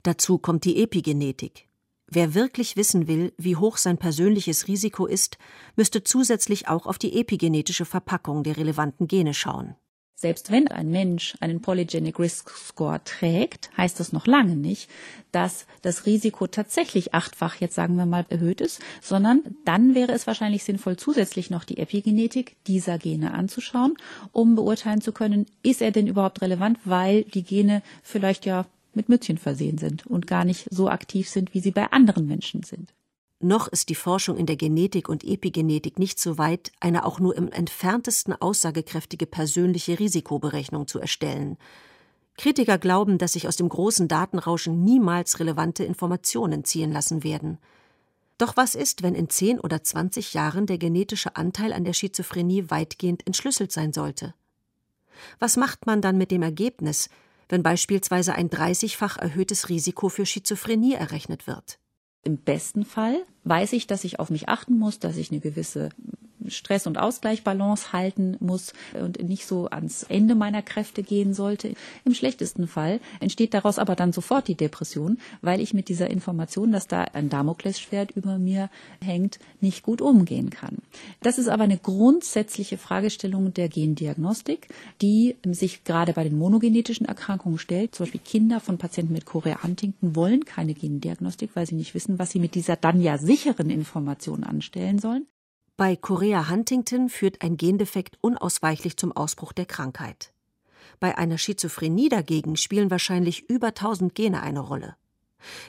Dazu 0.03 0.37
kommt 0.37 0.65
die 0.65 0.83
Epigenetik. 0.83 1.67
Wer 2.07 2.35
wirklich 2.35 2.77
wissen 2.77 3.07
will, 3.07 3.33
wie 3.37 3.55
hoch 3.55 3.77
sein 3.77 3.97
persönliches 3.97 4.67
Risiko 4.67 5.07
ist, 5.07 5.37
müsste 5.75 6.03
zusätzlich 6.03 6.67
auch 6.67 6.85
auf 6.85 6.99
die 6.99 7.19
epigenetische 7.19 7.85
Verpackung 7.85 8.43
der 8.43 8.57
relevanten 8.57 9.07
Gene 9.07 9.33
schauen. 9.33 9.75
Selbst 10.17 10.49
wenn 10.49 10.69
ein 10.69 10.91
Mensch 10.91 11.35
einen 11.41 11.61
Polygenic 11.61 12.19
Risk 12.19 12.49
Score 12.49 13.01
trägt, 13.03 13.69
heißt 13.75 13.99
das 13.99 14.13
noch 14.13 14.27
lange 14.27 14.55
nicht, 14.55 14.89
dass 15.33 15.65
das 15.81 16.05
Risiko 16.05 16.47
tatsächlich 16.47 17.13
achtfach 17.13 17.55
jetzt 17.59 17.75
sagen 17.75 17.97
wir 17.97 18.05
mal 18.05 18.25
erhöht 18.29 18.61
ist, 18.61 18.81
sondern 19.01 19.41
dann 19.65 19.93
wäre 19.93 20.13
es 20.13 20.25
wahrscheinlich 20.25 20.63
sinnvoll, 20.63 20.95
zusätzlich 20.95 21.49
noch 21.49 21.65
die 21.65 21.79
Epigenetik 21.79 22.55
dieser 22.65 22.97
Gene 22.97 23.33
anzuschauen, 23.33 23.97
um 24.31 24.55
beurteilen 24.55 25.01
zu 25.01 25.11
können, 25.11 25.47
ist 25.63 25.81
er 25.81 25.91
denn 25.91 26.07
überhaupt 26.07 26.41
relevant, 26.41 26.79
weil 26.85 27.23
die 27.23 27.43
Gene 27.43 27.81
vielleicht 28.01 28.45
ja 28.45 28.65
mit 28.93 29.09
Mützchen 29.09 29.37
versehen 29.37 29.77
sind 29.77 30.07
und 30.07 30.27
gar 30.27 30.45
nicht 30.45 30.69
so 30.71 30.87
aktiv 30.89 31.27
sind, 31.27 31.53
wie 31.53 31.59
sie 31.59 31.71
bei 31.71 31.91
anderen 31.91 32.25
Menschen 32.25 32.63
sind. 32.63 32.93
Noch 33.39 33.67
ist 33.67 33.89
die 33.89 33.95
Forschung 33.95 34.37
in 34.37 34.45
der 34.45 34.55
Genetik 34.55 35.09
und 35.09 35.23
Epigenetik 35.23 35.99
nicht 35.99 36.19
so 36.19 36.37
weit, 36.37 36.71
eine 36.79 37.05
auch 37.05 37.19
nur 37.19 37.35
im 37.35 37.51
entferntesten 37.51 38.33
aussagekräftige 38.33 39.25
persönliche 39.25 39.99
Risikoberechnung 39.99 40.87
zu 40.87 40.99
erstellen. 40.99 41.57
Kritiker 42.37 42.77
glauben, 42.77 43.17
dass 43.17 43.33
sich 43.33 43.47
aus 43.47 43.55
dem 43.55 43.69
großen 43.69 44.07
Datenrauschen 44.07 44.83
niemals 44.83 45.39
relevante 45.39 45.83
Informationen 45.83 46.63
ziehen 46.63 46.91
lassen 46.91 47.23
werden. 47.23 47.59
Doch 48.37 48.57
was 48.57 48.75
ist, 48.75 49.03
wenn 49.03 49.15
in 49.15 49.29
10 49.29 49.59
oder 49.59 49.83
20 49.83 50.33
Jahren 50.33 50.65
der 50.65 50.77
genetische 50.77 51.35
Anteil 51.35 51.71
an 51.71 51.85
der 51.85 51.93
Schizophrenie 51.93 52.69
weitgehend 52.69 53.25
entschlüsselt 53.25 53.71
sein 53.71 53.93
sollte? 53.93 54.33
Was 55.39 55.55
macht 55.55 55.85
man 55.85 56.01
dann 56.01 56.17
mit 56.17 56.31
dem 56.31 56.41
Ergebnis, 56.41 57.09
wenn 57.47 57.63
beispielsweise 57.63 58.33
ein 58.35 58.49
30-fach 58.49 59.17
erhöhtes 59.17 59.69
Risiko 59.69 60.09
für 60.09 60.25
Schizophrenie 60.25 60.93
errechnet 60.93 61.47
wird? 61.47 61.79
Im 62.25 62.37
besten 62.37 62.85
Fall 62.85 63.17
weiß 63.43 63.71
ich, 63.73 63.85
dass 63.85 64.03
ich 64.03 64.19
auf 64.19 64.31
mich 64.31 64.49
achten 64.49 64.79
muss, 64.79 64.97
dass 64.99 65.15
ich 65.15 65.31
eine 65.31 65.39
gewisse 65.39 65.89
Stress- 66.49 66.87
und 66.87 66.97
Ausgleichbalance 66.97 67.93
halten 67.93 68.37
muss 68.39 68.73
und 68.93 69.21
nicht 69.23 69.45
so 69.45 69.67
ans 69.67 70.03
Ende 70.03 70.35
meiner 70.35 70.61
Kräfte 70.61 71.03
gehen 71.03 71.33
sollte. 71.33 71.73
Im 72.03 72.13
schlechtesten 72.13 72.67
Fall 72.67 72.99
entsteht 73.19 73.53
daraus 73.53 73.79
aber 73.79 73.95
dann 73.95 74.13
sofort 74.13 74.47
die 74.47 74.55
Depression, 74.55 75.17
weil 75.41 75.59
ich 75.61 75.73
mit 75.73 75.89
dieser 75.89 76.09
Information, 76.09 76.71
dass 76.71 76.87
da 76.87 77.03
ein 77.13 77.29
Damoklesschwert 77.29 78.11
über 78.11 78.37
mir 78.37 78.69
hängt, 79.03 79.39
nicht 79.61 79.83
gut 79.83 80.01
umgehen 80.01 80.49
kann. 80.49 80.77
Das 81.21 81.37
ist 81.37 81.47
aber 81.47 81.63
eine 81.63 81.77
grundsätzliche 81.77 82.77
Fragestellung 82.77 83.53
der 83.53 83.69
Gendiagnostik, 83.69 84.67
die 85.01 85.35
sich 85.51 85.83
gerade 85.83 86.13
bei 86.13 86.23
den 86.23 86.37
monogenetischen 86.37 87.05
Erkrankungen 87.05 87.57
stellt. 87.57 87.95
Zum 87.95 88.05
Beispiel 88.05 88.21
Kinder 88.23 88.59
von 88.59 88.77
Patienten 88.77 89.13
mit 89.13 89.25
Chorea 89.25 89.63
Huntington 89.63 90.15
wollen 90.15 90.45
keine 90.45 90.73
Gendiagnostik, 90.73 91.51
weil 91.55 91.65
sie 91.65 91.75
nicht 91.75 91.93
wissen, 91.93 92.19
was 92.19 92.31
sie 92.31 92.39
mit 92.39 92.55
dieser 92.55 92.75
dann 92.75 93.01
ja 93.01 93.17
sicheren 93.17 93.69
Information 93.69 94.43
anstellen 94.43 94.99
sollen. 94.99 95.25
Bei 95.77 95.97
Chorea 95.97 96.49
Huntington 96.49 97.09
führt 97.09 97.41
ein 97.41 97.57
Gendefekt 97.57 98.17
unausweichlich 98.21 98.95
zum 98.95 99.11
Ausbruch 99.11 99.51
der 99.51 99.65
Krankheit. 99.65 100.31
Bei 101.01 101.17
einer 101.17 101.37
Schizophrenie 101.37 102.07
dagegen 102.07 102.55
spielen 102.55 102.89
wahrscheinlich 102.89 103.49
über 103.49 103.67
1000 103.67 104.15
Gene 104.15 104.41
eine 104.41 104.61
Rolle. 104.61 104.95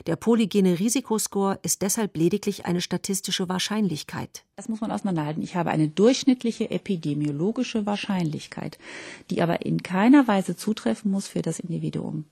Der 0.05 0.15
polygene 0.15 0.79
Risikoscore 0.79 1.59
ist 1.61 1.81
deshalb 1.81 2.15
lediglich 2.15 2.65
eine 2.65 2.79
statistische 2.79 3.49
Wahrscheinlichkeit. 3.49 4.45
Das 4.55 4.69
muss 4.69 4.79
man 4.79 4.91
auseinanderhalten. 4.91 5.43
Ich 5.43 5.57
habe 5.57 5.71
eine 5.71 5.89
durchschnittliche 5.89 6.71
epidemiologische 6.71 7.85
Wahrscheinlichkeit, 7.85 8.79
die 9.29 9.41
aber 9.41 9.65
in 9.65 9.83
keiner 9.83 10.25
Weise 10.25 10.55
zutreffen 10.55 11.11
muss 11.11 11.27
für 11.27 11.41
das 11.41 11.59
Individuum. 11.59 12.23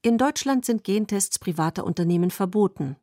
In 0.00 0.16
Deutschland 0.16 0.64
sind 0.64 0.84
Gentests 0.84 1.38
privater 1.38 1.84
Unternehmen 1.84 2.30
verboten. 2.30 2.96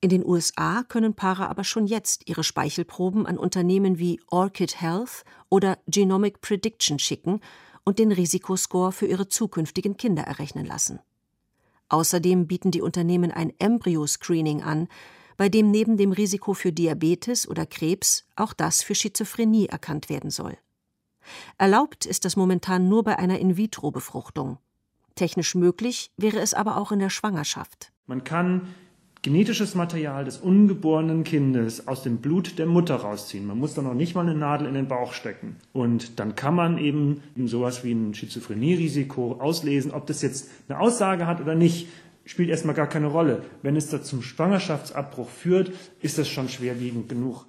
In 0.00 0.10
den 0.10 0.24
USA 0.24 0.84
können 0.84 1.14
Paare 1.14 1.48
aber 1.48 1.64
schon 1.64 1.86
jetzt 1.86 2.28
ihre 2.28 2.44
Speichelproben 2.44 3.26
an 3.26 3.36
Unternehmen 3.36 3.98
wie 3.98 4.20
Orchid 4.28 4.80
Health 4.80 5.24
oder 5.48 5.78
Genomic 5.88 6.40
Prediction 6.40 7.00
schicken 7.00 7.40
und 7.84 7.98
den 7.98 8.12
Risikoscore 8.12 8.92
für 8.92 9.06
ihre 9.06 9.28
zukünftigen 9.28 9.96
Kinder 9.96 10.22
errechnen 10.22 10.66
lassen. 10.66 11.00
Außerdem 11.88 12.46
bieten 12.46 12.70
die 12.70 12.82
Unternehmen 12.82 13.32
ein 13.32 13.52
Embryo-Screening 13.58 14.62
an, 14.62 14.88
bei 15.36 15.48
dem 15.48 15.70
neben 15.70 15.96
dem 15.96 16.12
Risiko 16.12 16.54
für 16.54 16.72
Diabetes 16.72 17.48
oder 17.48 17.66
Krebs 17.66 18.26
auch 18.36 18.52
das 18.52 18.82
für 18.82 18.94
Schizophrenie 18.94 19.66
erkannt 19.66 20.08
werden 20.08 20.30
soll. 20.30 20.58
Erlaubt 21.56 22.06
ist 22.06 22.24
das 22.24 22.36
momentan 22.36 22.88
nur 22.88 23.02
bei 23.02 23.18
einer 23.18 23.38
In-vitro-Befruchtung. 23.38 24.58
Technisch 25.16 25.56
möglich 25.56 26.12
wäre 26.16 26.38
es 26.38 26.54
aber 26.54 26.76
auch 26.76 26.92
in 26.92 27.00
der 27.00 27.10
Schwangerschaft. 27.10 27.92
Man 28.06 28.22
kann 28.22 28.68
genetisches 29.22 29.74
Material 29.74 30.24
des 30.24 30.38
ungeborenen 30.38 31.24
Kindes 31.24 31.88
aus 31.88 32.02
dem 32.02 32.18
Blut 32.18 32.58
der 32.58 32.66
Mutter 32.66 32.96
rausziehen. 32.96 33.46
Man 33.46 33.58
muss 33.58 33.74
da 33.74 33.82
noch 33.82 33.94
nicht 33.94 34.14
mal 34.14 34.22
eine 34.22 34.34
Nadel 34.34 34.68
in 34.68 34.74
den 34.74 34.88
Bauch 34.88 35.12
stecken. 35.12 35.56
Und 35.72 36.18
dann 36.20 36.34
kann 36.34 36.54
man 36.54 36.78
eben 36.78 37.22
sowas 37.44 37.84
wie 37.84 37.92
ein 37.92 38.14
Schizophrenie-Risiko 38.14 39.38
auslesen. 39.40 39.92
Ob 39.92 40.06
das 40.06 40.22
jetzt 40.22 40.50
eine 40.68 40.78
Aussage 40.78 41.26
hat 41.26 41.40
oder 41.40 41.54
nicht, 41.54 41.88
spielt 42.24 42.50
erstmal 42.50 42.74
gar 42.74 42.88
keine 42.88 43.08
Rolle. 43.08 43.42
Wenn 43.62 43.76
es 43.76 43.88
da 43.88 44.02
zum 44.02 44.22
Schwangerschaftsabbruch 44.22 45.28
führt, 45.28 45.72
ist 46.00 46.18
das 46.18 46.28
schon 46.28 46.48
schwerwiegend 46.48 47.08
genug. 47.08 47.46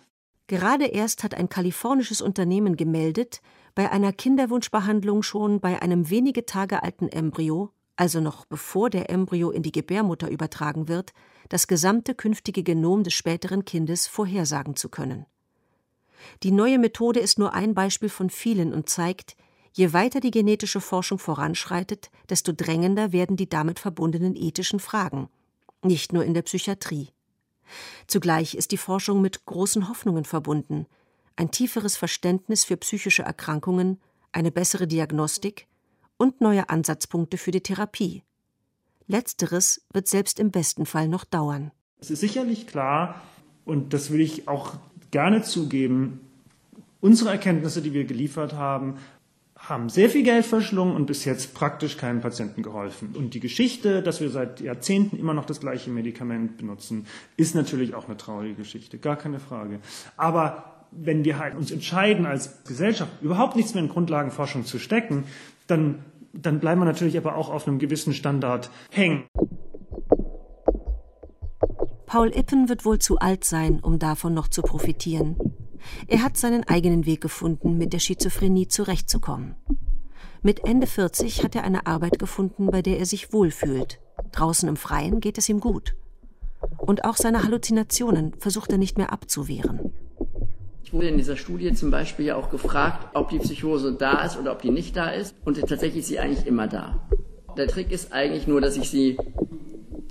Gerade 0.47 0.85
erst 0.85 1.23
hat 1.23 1.35
ein 1.35 1.47
kalifornisches 1.47 2.21
Unternehmen 2.21 2.75
gemeldet, 2.75 3.41
bei 3.75 3.91
einer 3.91 4.11
Kinderwunschbehandlung 4.11 5.21
schon 5.21 5.59
bei 5.59 5.81
einem 5.81 6.09
wenige 6.09 6.45
Tage 6.45 6.81
alten 6.81 7.07
Embryo, 7.07 7.69
also 7.99 8.21
noch 8.21 8.45
bevor 8.45 8.89
der 8.89 9.09
Embryo 9.09 9.51
in 9.51 9.61
die 9.61 9.73
Gebärmutter 9.73 10.29
übertragen 10.29 10.87
wird, 10.87 11.11
das 11.49 11.67
gesamte 11.67 12.15
künftige 12.15 12.63
Genom 12.63 13.03
des 13.03 13.13
späteren 13.13 13.65
Kindes 13.65 14.07
vorhersagen 14.07 14.77
zu 14.77 14.87
können. 14.87 15.25
Die 16.41 16.51
neue 16.51 16.79
Methode 16.79 17.19
ist 17.19 17.39
nur 17.39 17.53
ein 17.53 17.73
Beispiel 17.73 18.07
von 18.07 18.29
vielen 18.29 18.73
und 18.73 18.87
zeigt, 18.87 19.35
je 19.73 19.91
weiter 19.91 20.21
die 20.21 20.31
genetische 20.31 20.79
Forschung 20.79 21.19
voranschreitet, 21.19 22.09
desto 22.29 22.53
drängender 22.53 23.11
werden 23.11 23.35
die 23.35 23.49
damit 23.49 23.79
verbundenen 23.79 24.37
ethischen 24.37 24.79
Fragen, 24.79 25.27
nicht 25.83 26.13
nur 26.13 26.23
in 26.23 26.33
der 26.33 26.43
Psychiatrie. 26.43 27.09
Zugleich 28.07 28.55
ist 28.55 28.71
die 28.71 28.77
Forschung 28.77 29.19
mit 29.19 29.45
großen 29.45 29.89
Hoffnungen 29.89 30.23
verbunden, 30.23 30.85
ein 31.35 31.51
tieferes 31.51 31.97
Verständnis 31.97 32.63
für 32.63 32.77
psychische 32.77 33.23
Erkrankungen, 33.23 33.99
eine 34.31 34.51
bessere 34.51 34.87
Diagnostik 34.87 35.67
und 36.19 36.41
neue 36.41 36.69
Ansatzpunkte 36.69 37.37
für 37.37 37.51
die 37.51 37.61
Therapie. 37.61 38.23
Letzteres 39.07 39.81
wird 39.91 40.07
selbst 40.07 40.39
im 40.39 40.51
besten 40.51 40.85
Fall 40.85 41.07
noch 41.07 41.23
dauern. 41.23 41.71
Es 41.99 42.11
ist 42.11 42.19
sicherlich 42.19 42.67
klar, 42.67 43.19
und 43.65 43.93
das 43.93 44.11
will 44.11 44.21
ich 44.21 44.47
auch 44.47 44.75
gerne 45.09 45.41
zugeben, 45.41 46.19
unsere 47.01 47.31
Erkenntnisse, 47.31 47.81
die 47.81 47.93
wir 47.93 48.03
geliefert 48.03 48.53
haben, 48.53 48.97
haben 49.55 49.89
sehr 49.89 50.09
viel 50.09 50.23
Geld 50.23 50.45
verschlungen 50.45 50.95
und 50.95 51.05
bis 51.05 51.25
jetzt 51.25 51.53
praktisch 51.53 51.97
keinem 51.97 52.21
Patienten 52.21 52.63
geholfen. 52.63 53.15
Und 53.15 53.33
die 53.33 53.39
Geschichte, 53.39 54.01
dass 54.01 54.21
wir 54.21 54.29
seit 54.29 54.61
Jahrzehnten 54.61 55.17
immer 55.17 55.33
noch 55.33 55.45
das 55.45 55.59
gleiche 55.59 55.89
Medikament 55.89 56.57
benutzen, 56.57 57.05
ist 57.35 57.55
natürlich 57.55 57.93
auch 57.93 58.05
eine 58.05 58.17
traurige 58.17 58.55
Geschichte, 58.55 58.97
gar 58.97 59.17
keine 59.17 59.39
Frage. 59.39 59.79
Aber 60.15 60.85
wenn 60.91 61.25
wir 61.25 61.39
halt 61.39 61.55
uns 61.55 61.71
entscheiden, 61.71 62.25
als 62.25 62.63
Gesellschaft 62.63 63.11
überhaupt 63.21 63.55
nichts 63.55 63.73
mehr 63.73 63.83
in 63.83 63.89
Grundlagenforschung 63.89 64.65
zu 64.65 64.79
stecken, 64.79 65.25
dann 65.67 66.03
dann 66.33 66.59
bleiben 66.59 66.81
wir 66.81 66.85
natürlich 66.85 67.17
aber 67.17 67.35
auch 67.35 67.49
auf 67.49 67.67
einem 67.67 67.79
gewissen 67.79 68.13
Standard 68.13 68.69
hängen. 68.91 69.25
Paul 72.05 72.29
Ippen 72.35 72.69
wird 72.69 72.85
wohl 72.85 72.99
zu 72.99 73.19
alt 73.19 73.43
sein, 73.43 73.79
um 73.81 73.99
davon 73.99 74.33
noch 74.33 74.47
zu 74.47 74.61
profitieren. 74.61 75.37
Er 76.07 76.23
hat 76.23 76.37
seinen 76.37 76.67
eigenen 76.67 77.05
Weg 77.05 77.21
gefunden, 77.21 77.77
mit 77.77 77.93
der 77.93 77.99
Schizophrenie 77.99 78.67
zurechtzukommen. 78.67 79.55
Mit 80.41 80.65
Ende 80.65 80.87
40 80.87 81.43
hat 81.43 81.55
er 81.55 81.63
eine 81.63 81.85
Arbeit 81.85 82.17
gefunden, 82.17 82.67
bei 82.67 82.81
der 82.81 82.97
er 82.97 83.05
sich 83.05 83.33
wohlfühlt. 83.33 83.99
Draußen 84.31 84.67
im 84.67 84.77
Freien 84.77 85.19
geht 85.19 85.37
es 85.37 85.49
ihm 85.49 85.59
gut. 85.59 85.95
Und 86.77 87.05
auch 87.05 87.15
seine 87.15 87.43
Halluzinationen 87.43 88.33
versucht 88.39 88.71
er 88.71 88.77
nicht 88.77 88.97
mehr 88.97 89.13
abzuwehren. 89.13 89.93
Wurde 90.91 91.07
in 91.07 91.17
dieser 91.17 91.37
Studie 91.37 91.73
zum 91.73 91.91
Beispiel 91.91 92.25
ja 92.25 92.35
auch 92.35 92.49
gefragt, 92.49 93.09
ob 93.13 93.29
die 93.29 93.39
Psychose 93.39 93.93
da 93.93 94.23
ist 94.23 94.37
oder 94.37 94.51
ob 94.51 94.61
die 94.61 94.71
nicht 94.71 94.95
da 94.95 95.09
ist. 95.09 95.35
Und 95.45 95.59
tatsächlich 95.59 95.99
ist 95.99 96.07
sie 96.07 96.19
eigentlich 96.19 96.47
immer 96.47 96.67
da. 96.67 97.07
Der 97.57 97.67
Trick 97.67 97.91
ist 97.91 98.11
eigentlich 98.11 98.47
nur, 98.47 98.59
dass 98.59 98.75
ich 98.75 98.89
sie, 98.89 99.17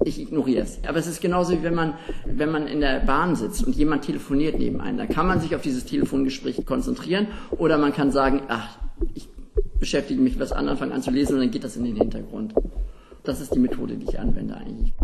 ich 0.04 0.20
ignoriere 0.20 0.62
es. 0.62 0.78
Aber 0.86 0.98
es 0.98 1.06
ist 1.06 1.20
genauso 1.20 1.52
wie 1.52 1.62
wenn 1.62 1.74
man, 1.74 1.94
wenn 2.26 2.50
man 2.50 2.66
in 2.66 2.80
der 2.80 3.00
Bahn 3.00 3.34
sitzt 3.34 3.66
und 3.66 3.74
jemand 3.74 4.04
telefoniert 4.04 4.58
neben 4.58 4.80
einem. 4.80 4.98
Da 4.98 5.06
kann 5.06 5.26
man 5.26 5.40
sich 5.40 5.56
auf 5.56 5.62
dieses 5.62 5.84
Telefongespräch 5.84 6.64
konzentrieren 6.64 7.28
oder 7.50 7.78
man 7.78 7.92
kann 7.92 8.12
sagen, 8.12 8.42
ach, 8.48 8.78
ich 9.14 9.28
beschäftige 9.78 10.20
mich 10.20 10.38
was 10.38 10.52
anderem, 10.52 10.78
fange 10.78 10.94
an 10.94 11.02
zu 11.02 11.10
lesen 11.10 11.34
und 11.34 11.40
dann 11.40 11.50
geht 11.50 11.64
das 11.64 11.76
in 11.76 11.84
den 11.84 11.96
Hintergrund. 11.96 12.54
Das 13.24 13.40
ist 13.40 13.54
die 13.54 13.58
Methode, 13.58 13.96
die 13.96 14.06
ich 14.06 14.18
anwende 14.18 14.56
eigentlich. 14.56 14.94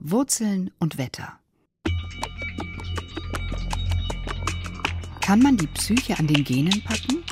Wurzeln 0.00 0.70
und 0.78 0.98
Wetter. 0.98 1.38
Kann 5.24 5.40
man 5.40 5.56
die 5.56 5.66
Psyche 5.68 6.18
an 6.18 6.26
den 6.26 6.44
Genen 6.44 6.84
packen? 6.84 7.24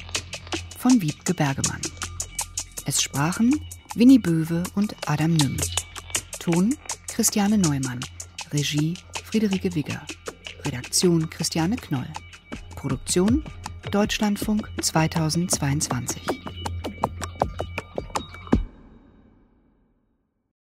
Von 0.78 1.02
Wiebke 1.02 1.35
Bergemann. 1.35 1.83
Es 2.87 3.02
sprachen 3.02 3.55
Winnie 3.94 4.18
Böwe 4.18 4.62
und 4.74 4.96
Adam 5.07 5.35
Nüm. 5.35 5.59
Ton 6.38 6.74
Christiane 7.09 7.59
Neumann. 7.59 8.00
Regie 8.50 8.94
Friederike 9.24 9.74
Wigger. 9.74 10.00
Redaktion 10.64 11.28
Christiane 11.28 11.76
Knoll. 11.76 12.09
Produktion 12.76 13.44
Deutschlandfunk 13.90 14.70
2022 14.81 16.41